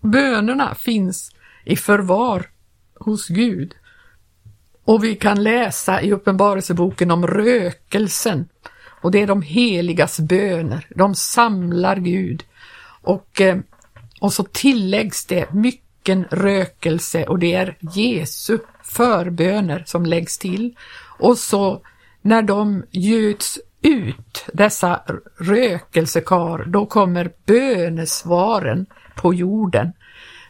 Bönerna 0.00 0.74
finns 0.74 1.30
i 1.64 1.76
förvar 1.76 2.46
hos 2.94 3.28
Gud. 3.28 3.74
Och 4.84 5.04
vi 5.04 5.16
kan 5.16 5.42
läsa 5.42 6.02
i 6.02 6.12
Uppenbarelseboken 6.12 7.10
om 7.10 7.26
rökelsen 7.26 8.48
och 9.04 9.10
det 9.10 9.22
är 9.22 9.26
de 9.26 9.42
heligas 9.42 10.20
böner. 10.20 10.86
De 10.96 11.14
samlar 11.14 11.96
Gud 11.96 12.44
och, 13.02 13.40
eh, 13.40 13.56
och 14.20 14.32
så 14.32 14.44
tilläggs 14.44 15.26
det 15.26 15.52
mycken 15.52 16.24
rökelse 16.30 17.24
och 17.26 17.38
det 17.38 17.54
är 17.54 17.76
Jesu 17.80 18.58
förböner 18.82 19.82
som 19.86 20.06
läggs 20.06 20.38
till. 20.38 20.74
Och 21.18 21.38
så 21.38 21.80
när 22.22 22.42
de 22.42 22.84
gjuts 22.90 23.58
ut, 23.82 24.44
dessa 24.52 25.00
rökelsekar, 25.38 26.64
då 26.64 26.86
kommer 26.86 27.30
bönesvaren 27.46 28.86
på 29.14 29.34
jorden. 29.34 29.92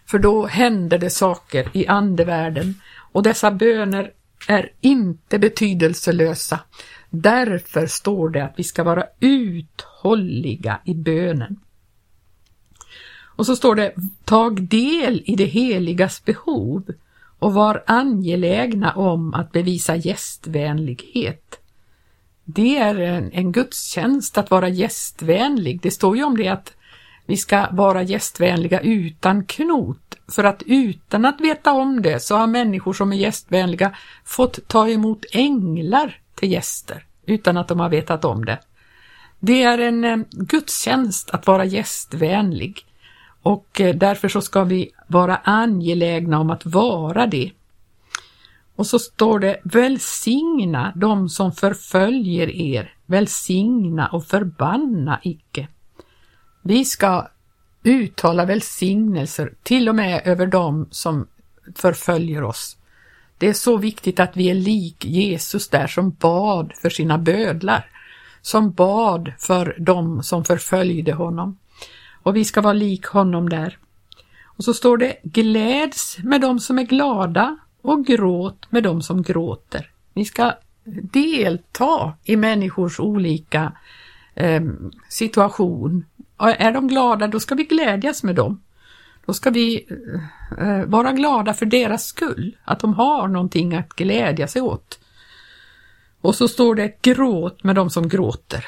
För 0.06 0.18
då 0.18 0.46
händer 0.46 0.98
det 0.98 1.10
saker 1.10 1.68
i 1.72 1.86
andevärlden 1.86 2.74
och 3.12 3.22
dessa 3.22 3.50
böner 3.50 4.10
är 4.48 4.72
inte 4.80 5.38
betydelselösa. 5.38 6.60
Därför 7.10 7.86
står 7.86 8.28
det 8.28 8.44
att 8.44 8.54
vi 8.56 8.64
ska 8.64 8.84
vara 8.84 9.04
uthålliga 9.20 10.80
i 10.84 10.94
bönen. 10.94 11.56
Och 13.36 13.46
så 13.46 13.56
står 13.56 13.74
det, 13.74 13.94
tag 14.24 14.62
del 14.62 15.22
i 15.26 15.36
det 15.36 15.44
heligas 15.44 16.24
behov 16.24 16.82
och 17.38 17.54
var 17.54 17.84
angelägna 17.86 18.92
om 18.92 19.34
att 19.34 19.52
bevisa 19.52 19.96
gästvänlighet. 19.96 21.60
Det 22.44 22.76
är 22.76 23.00
en, 23.00 23.32
en 23.32 23.52
gudstjänst 23.52 24.38
att 24.38 24.50
vara 24.50 24.68
gästvänlig. 24.68 25.80
Det 25.80 25.90
står 25.90 26.16
ju 26.16 26.24
om 26.24 26.36
det 26.36 26.48
att 26.48 26.72
vi 27.26 27.36
ska 27.36 27.68
vara 27.70 28.02
gästvänliga 28.02 28.80
utan 28.80 29.44
knot, 29.44 30.03
för 30.28 30.44
att 30.44 30.62
utan 30.66 31.24
att 31.24 31.40
veta 31.40 31.72
om 31.72 32.02
det 32.02 32.20
så 32.22 32.36
har 32.36 32.46
människor 32.46 32.92
som 32.92 33.12
är 33.12 33.16
gästvänliga 33.16 33.96
fått 34.24 34.68
ta 34.68 34.88
emot 34.88 35.24
änglar 35.32 36.18
till 36.34 36.52
gäster 36.52 37.06
utan 37.26 37.56
att 37.56 37.68
de 37.68 37.80
har 37.80 37.88
vetat 37.88 38.24
om 38.24 38.44
det. 38.44 38.58
Det 39.40 39.62
är 39.62 39.78
en 39.78 40.04
eh, 40.04 40.16
gudstjänst 40.30 41.30
att 41.30 41.46
vara 41.46 41.64
gästvänlig 41.64 42.86
och 43.42 43.80
eh, 43.80 43.96
därför 43.96 44.28
så 44.28 44.40
ska 44.40 44.64
vi 44.64 44.90
vara 45.06 45.36
angelägna 45.36 46.38
om 46.40 46.50
att 46.50 46.66
vara 46.66 47.26
det. 47.26 47.50
Och 48.76 48.86
så 48.86 48.98
står 48.98 49.38
det 49.38 49.60
välsigna 49.64 50.92
de 50.96 51.28
som 51.28 51.52
förföljer 51.52 52.50
er, 52.50 52.94
välsigna 53.06 54.08
och 54.08 54.26
förbanna 54.26 55.20
icke. 55.22 55.68
Vi 56.62 56.84
ska 56.84 57.28
uttala 57.84 58.44
välsignelser 58.44 59.52
till 59.62 59.88
och 59.88 59.94
med 59.94 60.22
över 60.24 60.46
dem 60.46 60.88
som 60.90 61.26
förföljer 61.74 62.42
oss. 62.42 62.76
Det 63.38 63.48
är 63.48 63.52
så 63.52 63.76
viktigt 63.76 64.20
att 64.20 64.36
vi 64.36 64.50
är 64.50 64.54
lik 64.54 65.04
Jesus 65.04 65.68
där 65.68 65.86
som 65.86 66.10
bad 66.10 66.72
för 66.82 66.90
sina 66.90 67.18
bödlar, 67.18 67.86
som 68.42 68.72
bad 68.72 69.32
för 69.38 69.76
dem 69.78 70.22
som 70.22 70.44
förföljde 70.44 71.12
honom. 71.12 71.58
Och 72.22 72.36
vi 72.36 72.44
ska 72.44 72.60
vara 72.60 72.72
lik 72.72 73.06
honom 73.06 73.48
där. 73.48 73.78
Och 74.44 74.64
så 74.64 74.74
står 74.74 74.96
det 74.96 75.16
gläds 75.22 76.18
med 76.18 76.40
dem 76.40 76.60
som 76.60 76.78
är 76.78 76.82
glada 76.82 77.56
och 77.82 78.06
gråt 78.06 78.66
med 78.70 78.82
dem 78.82 79.02
som 79.02 79.22
gråter. 79.22 79.90
Vi 80.14 80.24
ska 80.24 80.52
delta 81.12 82.12
i 82.24 82.36
människors 82.36 83.00
olika 83.00 83.72
eh, 84.34 84.62
situation. 85.08 86.04
Är 86.38 86.72
de 86.72 86.88
glada, 86.88 87.26
då 87.26 87.40
ska 87.40 87.54
vi 87.54 87.64
glädjas 87.64 88.22
med 88.22 88.34
dem. 88.34 88.62
Då 89.26 89.32
ska 89.32 89.50
vi 89.50 89.86
eh, 90.58 90.82
vara 90.84 91.12
glada 91.12 91.54
för 91.54 91.66
deras 91.66 92.06
skull, 92.06 92.56
att 92.64 92.80
de 92.80 92.94
har 92.94 93.28
någonting 93.28 93.74
att 93.74 93.88
glädja 93.88 94.48
sig 94.48 94.62
åt. 94.62 94.98
Och 96.20 96.34
så 96.34 96.48
står 96.48 96.74
det 96.74 97.02
gråt 97.02 97.64
med 97.64 97.76
de 97.76 97.90
som 97.90 98.08
gråter. 98.08 98.66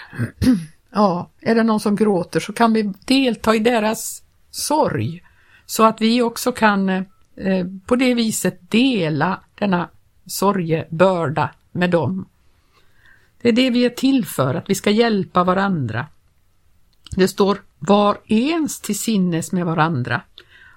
ja, 0.92 1.30
är 1.40 1.54
det 1.54 1.62
någon 1.62 1.80
som 1.80 1.96
gråter 1.96 2.40
så 2.40 2.52
kan 2.52 2.72
vi 2.72 2.92
delta 3.04 3.54
i 3.54 3.58
deras 3.58 4.22
sorg 4.50 5.22
så 5.66 5.84
att 5.84 6.00
vi 6.00 6.22
också 6.22 6.52
kan 6.52 6.88
eh, 6.88 7.04
på 7.86 7.96
det 7.96 8.14
viset 8.14 8.70
dela 8.70 9.40
denna 9.54 9.88
sorgebörda 10.26 11.50
med 11.72 11.90
dem. 11.90 12.28
Det 13.42 13.48
är 13.48 13.52
det 13.52 13.70
vi 13.70 13.84
är 13.84 13.90
till 13.90 14.26
för, 14.26 14.54
att 14.54 14.70
vi 14.70 14.74
ska 14.74 14.90
hjälpa 14.90 15.44
varandra. 15.44 16.06
Det 17.10 17.28
står 17.28 17.58
var 17.78 18.18
ens 18.26 18.80
till 18.80 18.98
sinnes 18.98 19.52
med 19.52 19.66
varandra. 19.66 20.20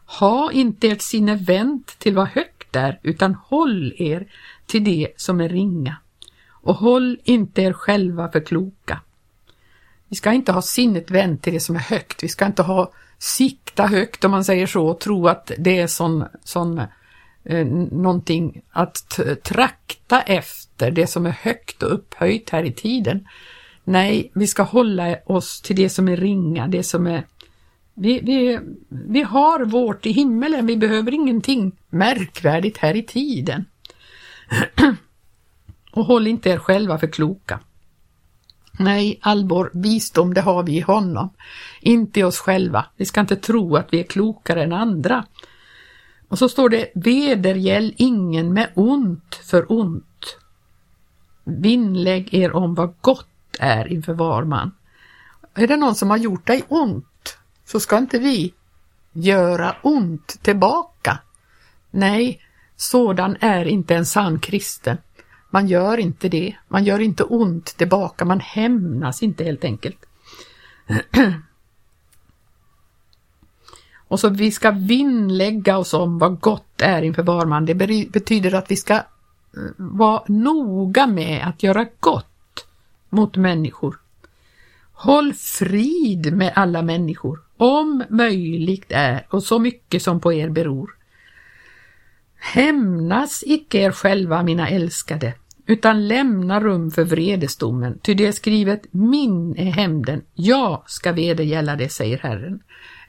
Ha 0.06 0.52
inte 0.52 0.88
ert 0.88 1.02
sinne 1.02 1.36
vänt 1.36 2.00
till 2.00 2.16
vad 2.16 2.28
högt 2.28 2.76
är, 2.76 3.00
utan 3.04 3.36
håll 3.36 3.94
er 3.98 4.28
till 4.66 4.84
det 4.84 5.08
som 5.18 5.42
är 5.42 5.50
ringa. 5.50 5.96
Och 6.48 6.76
håll 6.76 7.20
inte 7.24 7.62
er 7.62 7.74
själva 7.74 8.32
för 8.32 8.40
kloka. 8.40 9.02
Vi 10.08 10.16
ska 10.16 10.32
inte 10.32 10.52
ha 10.52 10.62
sinnet 10.62 11.12
vänt 11.12 11.42
till 11.42 11.54
det 11.54 11.60
som 11.60 11.76
är 11.76 11.80
högt. 11.80 12.24
Vi 12.24 12.28
ska 12.28 12.46
inte 12.46 12.64
ha 12.64 12.92
sikta 13.18 13.86
högt 13.86 14.24
om 14.24 14.32
man 14.32 14.46
säger 14.46 14.68
så 14.68 14.88
och 14.88 15.00
tro 15.00 15.28
att 15.28 15.52
det 15.58 15.80
är 15.80 15.88
sån, 15.88 16.26
sån 16.44 16.82
eh, 17.44 17.66
någonting 17.92 18.62
att 18.72 19.20
trakta 19.44 20.22
efter, 20.22 20.92
det 20.92 21.08
som 21.08 21.26
är 21.26 21.32
högt 21.42 21.84
och 21.84 21.94
upphöjt 21.94 22.50
här 22.50 22.64
i 22.64 22.74
tiden. 22.74 23.28
Nej, 23.90 24.32
vi 24.34 24.48
ska 24.48 24.64
hålla 24.64 25.18
oss 25.26 25.62
till 25.62 25.76
det 25.76 25.90
som 25.90 26.08
är 26.08 26.18
ringa, 26.18 26.68
det 26.68 26.84
som 26.84 27.08
är 27.08 27.26
vi, 27.94 28.20
vi, 28.20 28.60
vi 28.90 29.24
har 29.24 29.66
vårt 29.66 30.06
i 30.06 30.12
himmelen, 30.12 30.66
vi 30.66 30.78
behöver 30.78 31.14
ingenting 31.14 31.72
märkvärdigt 31.90 32.78
här 32.78 32.96
i 32.96 33.04
tiden. 33.04 33.66
och 35.92 36.06
håll 36.06 36.28
inte 36.28 36.50
er 36.50 36.58
själva 36.58 36.98
för 36.98 37.08
kloka. 37.08 37.60
Nej, 38.80 39.20
all 39.22 39.48
vår 39.48 39.72
visdom 39.74 40.34
det 40.34 40.42
har 40.42 40.64
vi 40.64 40.78
i 40.78 40.82
honom, 40.82 41.30
inte 41.82 42.20
i 42.20 42.24
oss 42.24 42.40
själva. 42.40 42.86
Vi 42.98 43.06
ska 43.06 43.22
inte 43.22 43.36
tro 43.36 43.76
att 43.76 43.94
vi 43.94 44.00
är 44.00 44.04
klokare 44.04 44.64
än 44.64 44.74
andra. 44.74 45.26
Och 46.28 46.40
så 46.40 46.50
står 46.50 46.70
det, 46.70 46.92
vedergäll 46.96 47.94
ingen 47.98 48.54
med 48.54 48.70
ont 48.76 49.36
för 49.44 49.72
ont. 49.72 50.38
Vinnlägg 51.44 52.34
er 52.34 52.52
om 52.52 52.76
vad 52.76 52.94
gott 53.02 53.29
är 53.60 53.94
inför 53.94 54.14
var 54.14 54.44
man. 54.44 54.72
Är 55.54 55.68
det 55.68 55.78
någon 55.78 55.96
som 55.96 56.10
har 56.10 56.18
gjort 56.18 56.48
dig 56.48 56.64
ont, 56.68 57.38
så 57.66 57.80
ska 57.80 57.98
inte 57.98 58.20
vi 58.20 58.54
göra 59.14 59.76
ont 59.82 60.28
tillbaka. 60.42 61.20
Nej, 61.92 62.42
sådan 62.76 63.38
är 63.40 63.66
inte 63.66 63.96
en 63.96 64.06
sann 64.06 64.40
kristen. 64.40 64.98
Man 65.50 65.68
gör 65.68 65.98
inte 65.98 66.30
det. 66.30 66.56
Man 66.68 66.84
gör 66.84 67.00
inte 67.00 67.24
ont 67.24 67.66
tillbaka. 67.66 68.26
Man 68.26 68.40
hämnas 68.40 69.24
inte 69.24 69.44
helt 69.44 69.64
enkelt. 69.64 70.06
Och 74.08 74.20
så 74.20 74.30
vi 74.30 74.52
ska 74.52 74.72
vinnlägga 74.72 75.78
oss 75.78 75.94
om 75.94 76.20
vad 76.20 76.40
gott 76.40 76.82
är 76.82 77.02
inför 77.02 77.24
var 77.24 77.46
man. 77.46 77.66
Det 77.66 77.76
betyder 78.10 78.54
att 78.54 78.72
vi 78.72 78.76
ska 78.76 78.94
eh, 78.94 79.04
vara 79.78 80.24
noga 80.28 81.08
med 81.08 81.48
att 81.48 81.64
göra 81.64 81.86
gott 82.00 82.29
mot 83.10 83.36
människor. 83.36 84.00
Håll 84.94 85.34
frid 85.34 86.34
med 86.34 86.54
alla 86.56 86.82
människor, 86.82 87.40
om 87.58 88.04
möjligt 88.10 88.86
är 88.90 89.28
och 89.30 89.44
så 89.44 89.60
mycket 89.60 90.02
som 90.02 90.20
på 90.20 90.34
er 90.34 90.50
beror. 90.50 90.96
Hämnas 92.40 93.44
icke 93.46 93.78
er 93.78 93.92
själva, 93.92 94.44
mina 94.44 94.70
älskade, 94.70 95.34
utan 95.66 96.08
lämna 96.08 96.60
rum 96.60 96.92
för 96.92 97.04
vredesdomen, 97.04 98.00
ty 98.02 98.14
det 98.14 98.26
är 98.26 98.32
skrivet 98.32 98.82
min 98.92 99.56
är 99.58 99.72
hämnden, 99.72 100.22
jag 100.34 100.84
ska 100.88 101.12
vedergälla 101.12 101.76
det, 101.76 101.90
säger 101.90 102.18
Herren. 102.18 102.60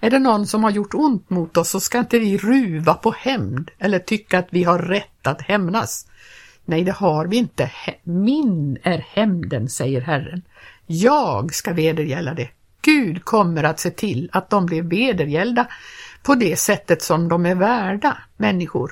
Är 0.01 0.11
det 0.11 0.19
någon 0.19 0.47
som 0.47 0.65
har 0.65 0.71
gjort 0.71 0.95
ont 0.95 1.31
mot 1.31 1.57
oss 1.57 1.71
så 1.71 1.81
ska 1.81 1.99
inte 1.99 2.19
vi 2.19 2.39
ruva 2.39 2.95
på 2.95 3.11
hämnd 3.11 3.71
eller 3.79 3.99
tycka 3.99 4.39
att 4.39 4.49
vi 4.51 4.65
har 4.65 4.79
rätt 4.79 5.27
att 5.27 5.43
hämnas. 5.43 6.07
Nej, 6.71 6.85
det 6.85 6.93
har 6.93 7.27
vi 7.27 7.37
inte. 7.37 7.71
Min 8.03 8.79
är 8.83 8.99
hämnden, 8.99 9.69
säger 9.69 10.01
Herren. 10.01 10.43
Jag 10.87 11.55
ska 11.55 11.73
vedergälla 11.73 12.35
det. 12.35 12.49
Gud 12.83 13.25
kommer 13.25 13.65
att 13.65 13.81
se 13.81 13.91
till 13.91 14.31
att 14.33 14.51
de 14.51 14.67
blir 14.67 14.83
vedergällda 14.83 15.67
på 16.23 16.35
det 16.35 16.59
sättet 16.59 17.03
som 17.03 17.29
de 17.29 17.47
är 17.47 17.55
värda, 17.55 18.19
människor 18.37 18.91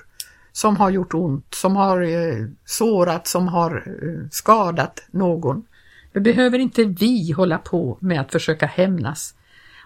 som 0.53 0.77
har 0.77 0.91
gjort 0.91 1.15
ont, 1.15 1.55
som 1.55 1.77
har 1.77 2.03
eh, 2.03 2.47
sårat, 2.65 3.27
som 3.27 3.49
har 3.49 3.77
eh, 3.87 4.29
skadat 4.31 5.07
någon. 5.11 5.65
Då 6.13 6.21
behöver 6.21 6.59
inte 6.59 6.85
vi 6.85 7.33
hålla 7.33 7.59
på 7.59 7.99
med 8.01 8.21
att 8.21 8.33
försöka 8.33 8.67
hämnas. 8.67 9.35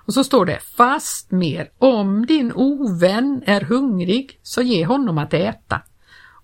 Och 0.06 0.14
så 0.14 0.24
står 0.24 0.46
det 0.46 0.58
fast 0.76 1.30
mer, 1.30 1.70
om 1.78 2.26
din 2.26 2.52
ovän 2.54 3.42
är 3.46 3.60
hungrig 3.60 4.38
så 4.42 4.62
ge 4.62 4.86
honom 4.86 5.18
att 5.18 5.34
äta. 5.34 5.80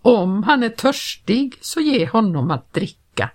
Om 0.02 0.42
han 0.42 0.62
är 0.62 0.68
törstig 0.68 1.58
så 1.60 1.80
ge 1.80 2.06
honom 2.06 2.50
att 2.50 2.72
dricka. 2.72 3.30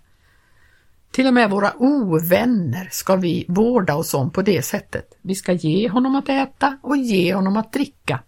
Till 1.11 1.27
och 1.27 1.33
med 1.33 1.49
våra 1.49 1.73
ovänner 1.77 2.89
ska 2.91 3.15
vi 3.15 3.45
vårda 3.47 3.95
oss 3.95 4.13
om 4.13 4.29
på 4.29 4.41
det 4.41 4.61
sättet. 4.61 5.17
Vi 5.21 5.35
ska 5.35 5.51
ge 5.51 5.89
honom 5.89 6.15
att 6.15 6.29
äta 6.29 6.77
och 6.81 6.97
ge 6.97 7.33
honom 7.33 7.57
att 7.57 7.73
dricka. 7.73 8.19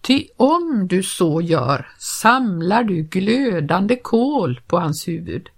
Ty 0.00 0.26
om 0.36 0.88
du 0.88 1.02
så 1.02 1.40
gör 1.40 1.86
samlar 1.98 2.84
du 2.84 3.02
glödande 3.02 3.96
kol 3.96 4.60
på 4.66 4.78
hans 4.78 5.08
huvud. 5.08 5.48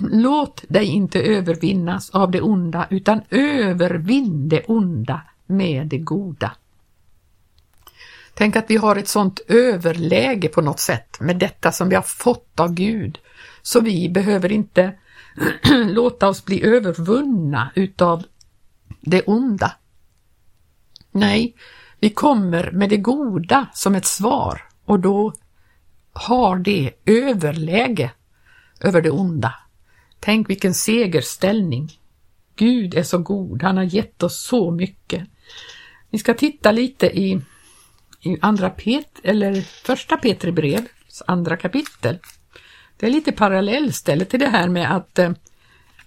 Låt 0.00 0.64
dig 0.68 0.86
inte 0.86 1.20
övervinnas 1.22 2.10
av 2.10 2.30
det 2.30 2.40
onda 2.40 2.86
utan 2.90 3.20
övervinn 3.30 4.48
det 4.48 4.64
onda 4.64 5.22
med 5.46 5.86
det 5.86 5.98
goda. 5.98 6.52
Tänk 8.38 8.56
att 8.56 8.70
vi 8.70 8.76
har 8.76 8.96
ett 8.96 9.08
sådant 9.08 9.40
överläge 9.48 10.48
på 10.48 10.60
något 10.60 10.80
sätt 10.80 11.20
med 11.20 11.36
detta 11.36 11.72
som 11.72 11.88
vi 11.88 11.94
har 11.94 12.02
fått 12.02 12.60
av 12.60 12.74
Gud, 12.74 13.18
så 13.62 13.80
vi 13.80 14.08
behöver 14.08 14.52
inte 14.52 14.94
låta 15.86 16.28
oss 16.28 16.44
bli 16.44 16.64
övervunna 16.64 17.72
utav 17.74 18.22
det 19.00 19.22
onda. 19.22 19.72
Nej, 21.10 21.56
vi 22.00 22.10
kommer 22.10 22.70
med 22.70 22.90
det 22.90 22.96
goda 22.96 23.66
som 23.74 23.94
ett 23.94 24.06
svar 24.06 24.62
och 24.84 25.00
då 25.00 25.32
har 26.12 26.56
det 26.56 26.92
överläge 27.04 28.10
över 28.80 29.02
det 29.02 29.10
onda. 29.10 29.54
Tänk 30.20 30.50
vilken 30.50 30.74
segerställning. 30.74 31.92
Gud 32.56 32.94
är 32.94 33.02
så 33.02 33.18
god, 33.18 33.62
han 33.62 33.76
har 33.76 33.84
gett 33.84 34.22
oss 34.22 34.46
så 34.46 34.70
mycket. 34.70 35.28
Vi 36.10 36.18
ska 36.18 36.34
titta 36.34 36.72
lite 36.72 37.06
i, 37.06 37.40
i 38.26 38.38
andra 38.42 38.70
Pet, 38.70 39.20
eller 39.22 39.60
första 39.60 40.16
Petri 40.16 40.52
brev, 40.52 40.86
andra 41.26 41.56
kapitel. 41.56 42.18
Det 42.96 43.06
är 43.06 43.10
lite 43.10 43.32
parallellställe 43.32 44.24
till 44.24 44.40
det 44.40 44.48
här 44.48 44.68
med 44.68 44.96
att 44.96 45.18
eh, 45.18 45.30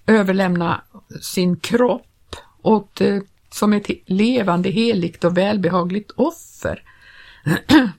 överlämna 0.07 0.81
sin 1.21 1.55
kropp 1.59 2.35
åt 2.61 3.01
eh, 3.01 3.19
som 3.51 3.73
ett 3.73 3.89
levande, 4.05 4.69
heligt 4.69 5.23
och 5.23 5.37
välbehagligt 5.37 6.11
offer. 6.11 6.83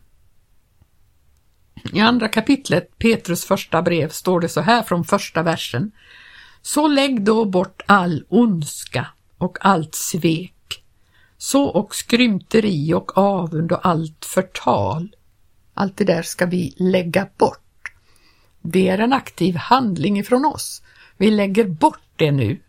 I 1.92 2.00
andra 2.00 2.28
kapitlet, 2.28 2.98
Petrus 2.98 3.44
första 3.44 3.83
brev, 3.83 4.09
står 4.09 4.40
det 4.40 4.48
så 4.48 4.61
här 4.61 4.83
från 4.83 5.04
första 5.04 5.42
versen. 5.42 5.92
Så 6.62 6.88
lägg 6.88 7.22
då 7.22 7.44
bort 7.44 7.83
all 7.87 8.24
ondska 8.28 9.06
och 9.38 9.59
allt 9.61 9.94
svek, 9.94 10.54
så 11.42 11.64
och 11.64 11.94
skrymteri 11.94 12.94
och 12.94 13.18
avund 13.18 13.72
och 13.72 13.87
allt 13.87 14.24
förtal. 14.24 15.16
Allt 15.74 15.96
det 15.96 16.05
där 16.05 16.22
ska 16.22 16.46
vi 16.46 16.74
lägga 16.76 17.29
bort. 17.38 17.92
Det 18.62 18.88
är 18.88 18.98
en 18.98 19.12
aktiv 19.12 19.57
handling 19.57 20.18
ifrån 20.18 20.44
oss. 20.44 20.83
Vi 21.16 21.31
lägger 21.31 21.64
bort 21.64 22.09
det 22.16 22.33
nu 22.33 22.61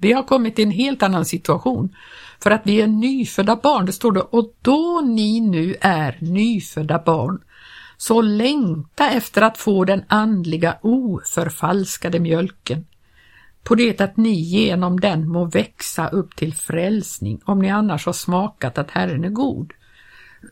vi 0.00 0.12
har 0.12 0.22
kommit 0.22 0.58
i 0.58 0.62
en 0.62 0.70
helt 0.70 1.02
annan 1.02 1.24
situation 1.24 1.96
för 2.42 2.50
att 2.50 2.62
vi 2.64 2.80
är 2.80 2.86
nyfödda 2.86 3.56
barn. 3.56 3.86
Det 3.86 3.92
står 3.92 4.12
det, 4.12 4.20
och 4.20 4.54
då 4.62 5.00
ni 5.00 5.40
nu 5.40 5.76
är 5.80 6.18
nyfödda 6.20 6.98
barn, 6.98 7.40
så 7.96 8.22
längta 8.22 9.10
efter 9.10 9.42
att 9.42 9.58
få 9.58 9.84
den 9.84 10.04
andliga 10.08 10.78
oförfalskade 10.82 12.20
mjölken, 12.20 12.86
på 13.64 13.74
det 13.74 14.00
att 14.00 14.16
ni 14.16 14.32
genom 14.32 15.00
den 15.00 15.28
må 15.28 15.44
växa 15.44 16.08
upp 16.08 16.36
till 16.36 16.54
frälsning, 16.54 17.40
om 17.44 17.58
ni 17.58 17.70
annars 17.70 18.06
har 18.06 18.12
smakat 18.12 18.78
att 18.78 18.90
Herren 18.90 19.24
är 19.24 19.28
god. 19.28 19.72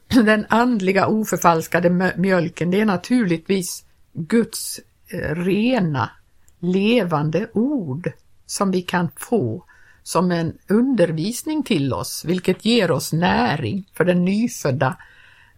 Den 0.08 0.46
andliga 0.48 1.06
oförfalskade 1.06 2.12
mjölken, 2.16 2.70
det 2.70 2.80
är 2.80 2.84
naturligtvis 2.84 3.84
Guds 4.12 4.80
eh, 5.08 5.34
rena, 5.34 6.10
levande 6.58 7.50
ord 7.52 8.12
som 8.46 8.70
vi 8.70 8.82
kan 8.82 9.08
få 9.16 9.64
som 10.02 10.30
en 10.30 10.58
undervisning 10.68 11.62
till 11.62 11.92
oss, 11.92 12.24
vilket 12.24 12.64
ger 12.64 12.90
oss 12.90 13.12
näring 13.12 13.88
för 13.94 14.04
den 14.04 14.24
nyfödda 14.24 14.96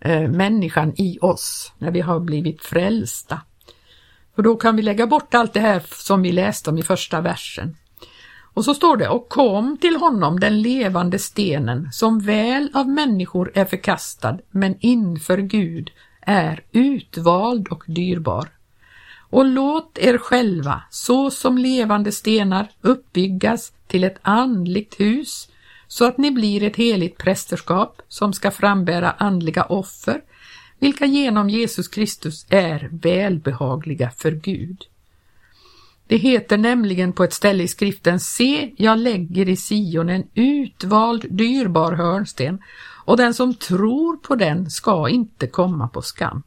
eh, 0.00 0.28
människan 0.28 0.92
i 0.96 1.18
oss 1.20 1.72
när 1.78 1.90
vi 1.90 2.00
har 2.00 2.20
blivit 2.20 2.62
frälsta. 2.62 3.40
För 4.34 4.42
då 4.42 4.56
kan 4.56 4.76
vi 4.76 4.82
lägga 4.82 5.06
bort 5.06 5.34
allt 5.34 5.52
det 5.52 5.60
här 5.60 5.82
som 5.86 6.22
vi 6.22 6.32
läste 6.32 6.70
om 6.70 6.78
i 6.78 6.82
första 6.82 7.20
versen. 7.20 7.76
Och 8.54 8.64
så 8.64 8.74
står 8.74 8.96
det, 8.96 9.08
och 9.08 9.28
kom 9.28 9.76
till 9.76 9.96
honom 9.96 10.40
den 10.40 10.62
levande 10.62 11.18
stenen 11.18 11.92
som 11.92 12.20
väl 12.20 12.70
av 12.74 12.88
människor 12.88 13.52
är 13.54 13.64
förkastad 13.64 14.38
men 14.50 14.76
inför 14.80 15.38
Gud 15.38 15.90
är 16.20 16.62
utvald 16.72 17.68
och 17.68 17.84
dyrbar 17.86 18.48
och 19.30 19.44
låt 19.44 19.98
er 19.98 20.18
själva 20.18 20.82
så 20.90 21.30
som 21.30 21.58
levande 21.58 22.12
stenar 22.12 22.68
uppbyggas 22.80 23.72
till 23.86 24.04
ett 24.04 24.18
andligt 24.22 25.00
hus 25.00 25.48
så 25.88 26.04
att 26.04 26.18
ni 26.18 26.30
blir 26.30 26.62
ett 26.62 26.76
heligt 26.76 27.18
prästerskap 27.18 28.02
som 28.08 28.32
ska 28.32 28.50
frambära 28.50 29.10
andliga 29.10 29.64
offer 29.64 30.20
vilka 30.80 31.06
genom 31.06 31.50
Jesus 31.50 31.88
Kristus 31.88 32.46
är 32.48 32.88
välbehagliga 32.92 34.10
för 34.10 34.30
Gud. 34.30 34.84
Det 36.06 36.16
heter 36.16 36.58
nämligen 36.58 37.12
på 37.12 37.24
ett 37.24 37.32
ställe 37.32 37.62
i 37.62 37.68
skriften 37.68 38.20
Se, 38.20 38.72
jag 38.76 38.98
lägger 38.98 39.48
i 39.48 39.56
Sion 39.56 40.08
en 40.08 40.24
utvald 40.34 41.26
dyrbar 41.30 41.92
hörnsten 41.92 42.62
och 43.04 43.16
den 43.16 43.34
som 43.34 43.54
tror 43.54 44.16
på 44.16 44.34
den 44.34 44.70
ska 44.70 45.08
inte 45.08 45.46
komma 45.46 45.88
på 45.88 46.02
skam. 46.02 46.42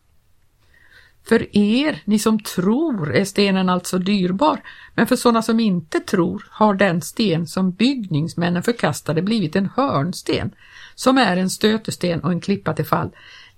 För 1.25 1.57
er, 1.57 2.01
ni 2.05 2.19
som 2.19 2.39
tror, 2.39 3.15
är 3.15 3.25
stenen 3.25 3.69
alltså 3.69 3.97
dyrbar, 3.97 4.61
men 4.95 5.07
för 5.07 5.15
sådana 5.15 5.41
som 5.41 5.59
inte 5.59 5.99
tror 5.99 6.47
har 6.49 6.73
den 6.73 7.01
sten 7.01 7.47
som 7.47 7.71
byggningsmännen 7.71 8.63
förkastade 8.63 9.21
blivit 9.21 9.55
en 9.55 9.69
hörnsten, 9.75 10.51
som 10.95 11.17
är 11.17 11.37
en 11.37 11.49
stötesten 11.49 12.19
och 12.19 12.31
en 12.31 12.41
klippa 12.41 12.73
till 12.73 12.85
fall. 12.85 13.09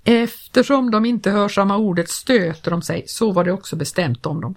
Eftersom 0.08 0.92
de 0.92 1.06
inte 1.06 1.32
hör 1.32 1.50
samma 1.50 1.78
ordet 1.78 2.10
stöter 2.10 2.72
de 2.72 2.82
sig, 2.82 3.04
så 3.08 3.32
var 3.32 3.44
det 3.44 3.52
också 3.52 3.76
bestämt 3.76 4.26
om 4.26 4.42
dem. 4.42 4.56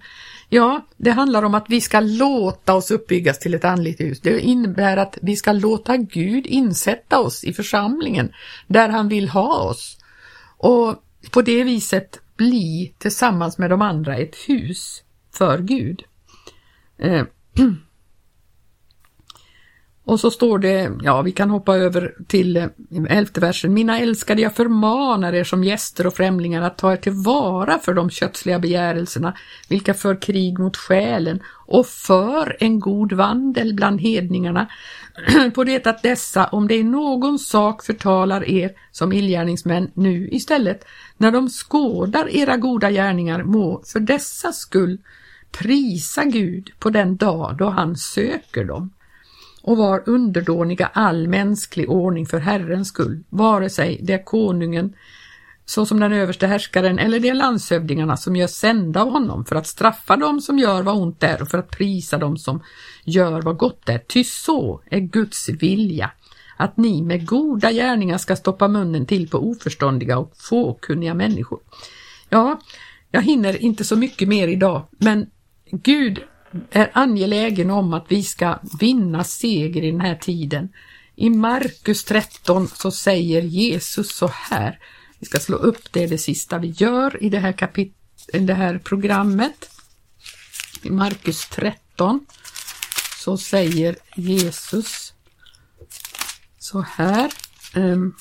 Ja, 0.49 0.87
det 0.97 1.11
handlar 1.11 1.43
om 1.43 1.55
att 1.55 1.67
vi 1.69 1.81
ska 1.81 2.01
låta 2.01 2.75
oss 2.75 2.91
uppbyggas 2.91 3.39
till 3.39 3.55
ett 3.55 3.65
andligt 3.65 4.01
hus. 4.01 4.21
Det 4.21 4.41
innebär 4.41 4.97
att 4.97 5.19
vi 5.23 5.37
ska 5.37 5.53
låta 5.53 5.97
Gud 5.97 6.47
insätta 6.47 7.21
oss 7.21 7.45
i 7.45 7.53
församlingen 7.53 8.33
där 8.67 8.89
han 8.89 9.09
vill 9.09 9.29
ha 9.29 9.59
oss. 9.59 9.99
Och 10.57 11.03
på 11.31 11.43
det 11.43 11.65
viset 11.65 12.21
bli 12.37 12.95
tillsammans 12.99 13.59
med 13.59 13.71
de 13.71 13.83
andra 13.83 14.17
ett 14.17 14.37
hus 14.37 15.03
för 15.33 15.59
Gud. 15.59 16.03
Eh, 16.99 17.25
och 20.09 20.21
så 20.21 20.31
står 20.31 20.59
det, 20.59 20.91
ja 21.03 21.23
vi 21.23 21.33
kan 21.33 21.51
hoppa 21.51 21.77
över 21.77 22.15
till 22.27 22.57
eh, 22.57 22.67
elfte 23.09 23.41
versen. 23.41 23.75
Mina 23.75 23.99
älskade, 23.99 24.43
jag 24.43 24.55
förmanar 24.55 25.33
er 25.33 25.45
som 25.45 25.65
gäster 25.65 26.07
och 26.07 26.15
främlingar 26.15 26.63
att 26.63 26.79
ta 26.79 26.93
er 26.93 26.97
tillvara 26.97 27.79
för 27.79 27.95
de 27.95 28.11
kötsliga 28.11 28.59
begärelserna, 28.59 29.37
vilka 29.69 29.95
för 29.95 30.23
krig 30.23 30.59
mot 30.59 30.77
själen 30.77 31.41
och 31.67 31.87
för 31.87 32.57
en 32.61 32.81
god 32.81 33.13
vandel 33.13 33.75
bland 33.75 34.01
hedningarna, 34.01 34.69
på 35.55 35.65
det 35.65 35.87
att 35.87 36.03
dessa, 36.03 36.47
om 36.47 36.69
det 36.69 36.77
i 36.77 36.83
någon 36.83 37.39
sak 37.39 37.85
förtalar 37.85 38.49
er 38.49 38.73
som 38.93 39.13
illgärningsmän 39.13 39.91
nu 39.95 40.29
istället, 40.33 40.85
när 41.17 41.31
de 41.31 41.49
skådar 41.49 42.29
era 42.29 42.57
goda 42.57 42.91
gärningar, 42.91 43.43
må 43.43 43.83
för 43.93 44.01
dessa 44.01 44.53
skull 44.53 44.99
prisa 45.59 46.25
Gud 46.25 46.71
på 46.79 46.91
den 46.91 47.17
dag 47.17 47.57
då 47.59 47.69
han 47.69 47.97
söker 47.97 48.65
dem 48.65 48.91
och 49.69 49.77
var 49.77 50.03
underdåniga 50.07 50.91
all 50.93 51.29
mänsklig 51.29 51.91
ordning 51.91 52.27
för 52.27 52.39
Herrens 52.39 52.89
skull, 52.89 53.25
vare 53.29 53.71
sig 53.71 54.01
det 54.03 54.13
är 54.13 54.25
konungen 54.25 54.95
såsom 55.65 56.01
den 56.01 56.13
överste 56.13 56.47
härskaren 56.47 56.99
eller 56.99 57.21
de 57.21 57.33
landshövdingarna 57.33 58.17
som 58.17 58.37
gör 58.37 58.47
sända 58.47 59.03
av 59.03 59.11
honom 59.11 59.45
för 59.45 59.57
att 59.57 59.67
straffa 59.67 60.17
dem 60.17 60.41
som 60.41 60.59
gör 60.59 60.83
vad 60.83 60.97
ont 60.97 61.23
är 61.23 61.43
och 61.43 61.49
för 61.49 61.59
att 61.59 61.71
prisa 61.71 62.19
dem 62.19 62.37
som 62.37 62.63
gör 63.05 63.43
vad 63.43 63.57
gott 63.57 63.89
är. 63.89 63.99
Ty 63.99 64.25
så 64.25 64.81
är 64.91 65.01
Guds 65.01 65.49
vilja, 65.49 66.11
att 66.57 66.77
ni 66.77 67.03
med 67.03 67.27
goda 67.27 67.73
gärningar 67.73 68.19
ska 68.19 68.37
stoppa 68.37 68.69
munnen 68.69 69.07
till 69.07 69.29
på 69.29 69.39
oförståndiga 69.39 70.19
och 70.19 70.33
fåkunniga 70.37 71.15
människor. 71.15 71.61
Ja, 72.29 72.61
jag 73.11 73.23
hinner 73.23 73.63
inte 73.63 73.85
så 73.85 73.97
mycket 73.97 74.29
mer 74.29 74.49
idag, 74.49 74.83
men 74.99 75.27
Gud 75.71 76.23
är 76.71 76.91
angelägen 76.93 77.71
om 77.71 77.95
att 77.95 78.07
vi 78.09 78.23
ska 78.23 78.59
vinna 78.81 79.25
seger 79.25 79.83
i 79.83 79.91
den 79.91 80.01
här 80.01 80.15
tiden. 80.15 80.69
I 81.15 81.31
Markus 81.31 82.05
13 82.05 82.69
så 82.69 82.91
säger 82.91 83.43
Jesus 83.43 84.17
så 84.17 84.31
här, 84.35 84.79
vi 85.19 85.27
ska 85.27 85.39
slå 85.39 85.57
upp 85.57 85.93
det, 85.93 86.07
det 86.07 86.19
sista 86.19 86.59
vi 86.59 86.69
gör 86.69 87.23
i 87.23 87.29
det 87.29 87.39
här, 87.39 87.53
kapit 87.53 87.95
i 88.33 88.39
det 88.39 88.55
här 88.55 88.79
programmet. 88.79 89.71
I 90.83 90.91
Markus 90.91 91.49
13 91.49 92.27
så 93.19 93.39
säger 93.39 93.97
Jesus 94.15 95.15
så 96.59 96.81
här. 96.81 97.33
Ehm, 97.75 98.15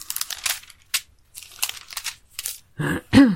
um, 3.11 3.35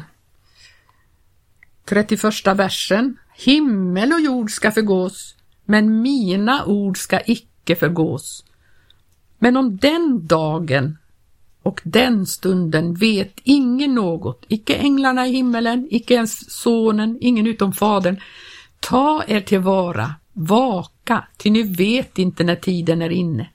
31 1.86 2.24
versen. 2.48 3.18
Himmel 3.46 4.14
och 4.14 4.22
jord 4.22 4.52
ska 4.52 4.72
förgås, 4.72 5.36
men 5.66 6.02
mina 6.02 6.66
ord 6.66 6.98
ska 6.98 7.20
icke 7.26 7.76
förgås. 7.76 8.46
Men 9.40 9.58
om 9.58 9.78
den 9.78 10.28
dagen 10.28 10.98
och 11.64 11.82
den 11.84 12.26
stunden 12.26 12.94
vet 12.94 13.40
ingen 13.44 13.96
något, 13.96 14.46
icke 14.48 14.76
änglarna 14.76 15.28
i 15.28 15.32
himmelen, 15.32 15.88
icke 15.92 16.14
ens 16.14 16.62
sonen, 16.62 17.18
ingen 17.22 17.48
utom 17.48 17.74
fadern. 17.74 18.22
Ta 18.80 19.24
er 19.28 19.42
tillvara, 19.42 20.16
vaka, 20.34 21.28
ty 21.38 21.50
ni 21.50 21.64
vet 21.64 22.20
inte 22.20 22.44
när 22.44 22.56
tiden 22.56 23.02
är 23.02 23.10
inne. 23.10 23.50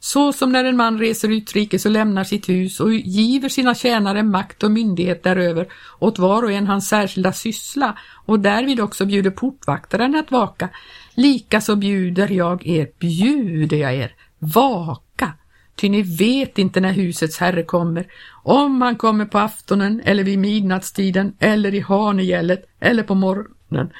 Så 0.00 0.32
som 0.32 0.52
när 0.52 0.64
en 0.64 0.76
man 0.76 0.98
reser 0.98 1.28
utrikes 1.28 1.86
och 1.86 1.92
lämnar 1.92 2.24
sitt 2.24 2.48
hus 2.48 2.80
och 2.80 2.94
giver 2.94 3.48
sina 3.48 3.74
tjänare 3.74 4.22
makt 4.22 4.62
och 4.62 4.70
myndighet 4.70 5.22
däröver 5.22 5.66
åt 5.98 6.18
var 6.18 6.42
och 6.42 6.52
en 6.52 6.66
hans 6.66 6.88
särskilda 6.88 7.32
syssla 7.32 7.98
och 8.26 8.40
därvid 8.40 8.80
också 8.80 9.06
bjuder 9.06 9.30
portvaktaren 9.30 10.14
att 10.14 10.30
vaka. 10.30 10.68
Likaså 11.14 11.76
bjuder 11.76 12.28
jag 12.28 12.66
er, 12.66 12.88
bjuder 12.98 13.76
jag 13.76 13.94
er, 13.94 14.14
vaka, 14.38 15.32
ty 15.80 15.88
ni 15.88 16.02
vet 16.02 16.58
inte 16.58 16.80
när 16.80 16.92
husets 16.92 17.38
herre 17.38 17.62
kommer, 17.62 18.06
om 18.42 18.82
han 18.82 18.96
kommer 18.96 19.24
på 19.24 19.38
aftonen 19.38 20.00
eller 20.04 20.24
vid 20.24 20.38
midnattstiden 20.38 21.36
eller 21.38 21.74
i 21.74 21.80
hanegället 21.80 22.66
eller 22.80 23.02
på 23.02 23.14
morgonen. 23.14 23.90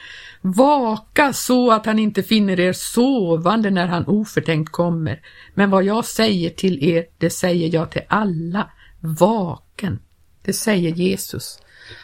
Vaka 0.41 1.33
så 1.33 1.73
att 1.73 1.87
han 1.87 1.99
inte 1.99 2.23
finner 2.23 2.61
er 2.61 2.73
sovande 2.73 3.71
när 3.71 3.87
han 3.87 4.07
oförtänkt 4.07 4.73
kommer. 4.73 5.21
Men 5.55 5.71
vad 5.71 5.85
jag 5.85 6.05
säger 6.05 6.51
till 6.51 6.85
er, 6.85 7.07
det 7.19 7.31
säger 7.31 7.75
jag 7.75 7.91
till 7.91 8.03
alla. 8.09 8.71
Vaken. 9.01 9.99
Det 10.43 10.53
säger 10.53 10.91
Jesus. 10.91 11.59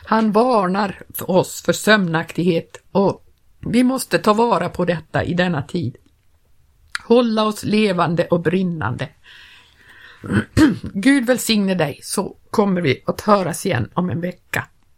Han 0.06 0.32
varnar 0.32 1.02
för 1.14 1.30
oss 1.30 1.62
för 1.62 1.72
sömnaktighet 1.72 2.82
och 2.92 3.24
vi 3.60 3.84
måste 3.84 4.18
ta 4.18 4.32
vara 4.32 4.68
på 4.68 4.84
detta 4.84 5.24
i 5.24 5.34
denna 5.34 5.62
tid. 5.62 5.96
Hålla 7.04 7.44
oss 7.44 7.64
levande 7.64 8.26
och 8.26 8.40
brinnande. 8.40 9.08
Gud 10.94 11.26
välsigne 11.26 11.74
dig 11.74 12.00
så 12.02 12.36
kommer 12.50 12.80
vi 12.80 13.02
att 13.06 13.20
höras 13.20 13.66
igen 13.66 13.90
om 13.94 14.10
en 14.10 14.20
vecka. 14.20 14.66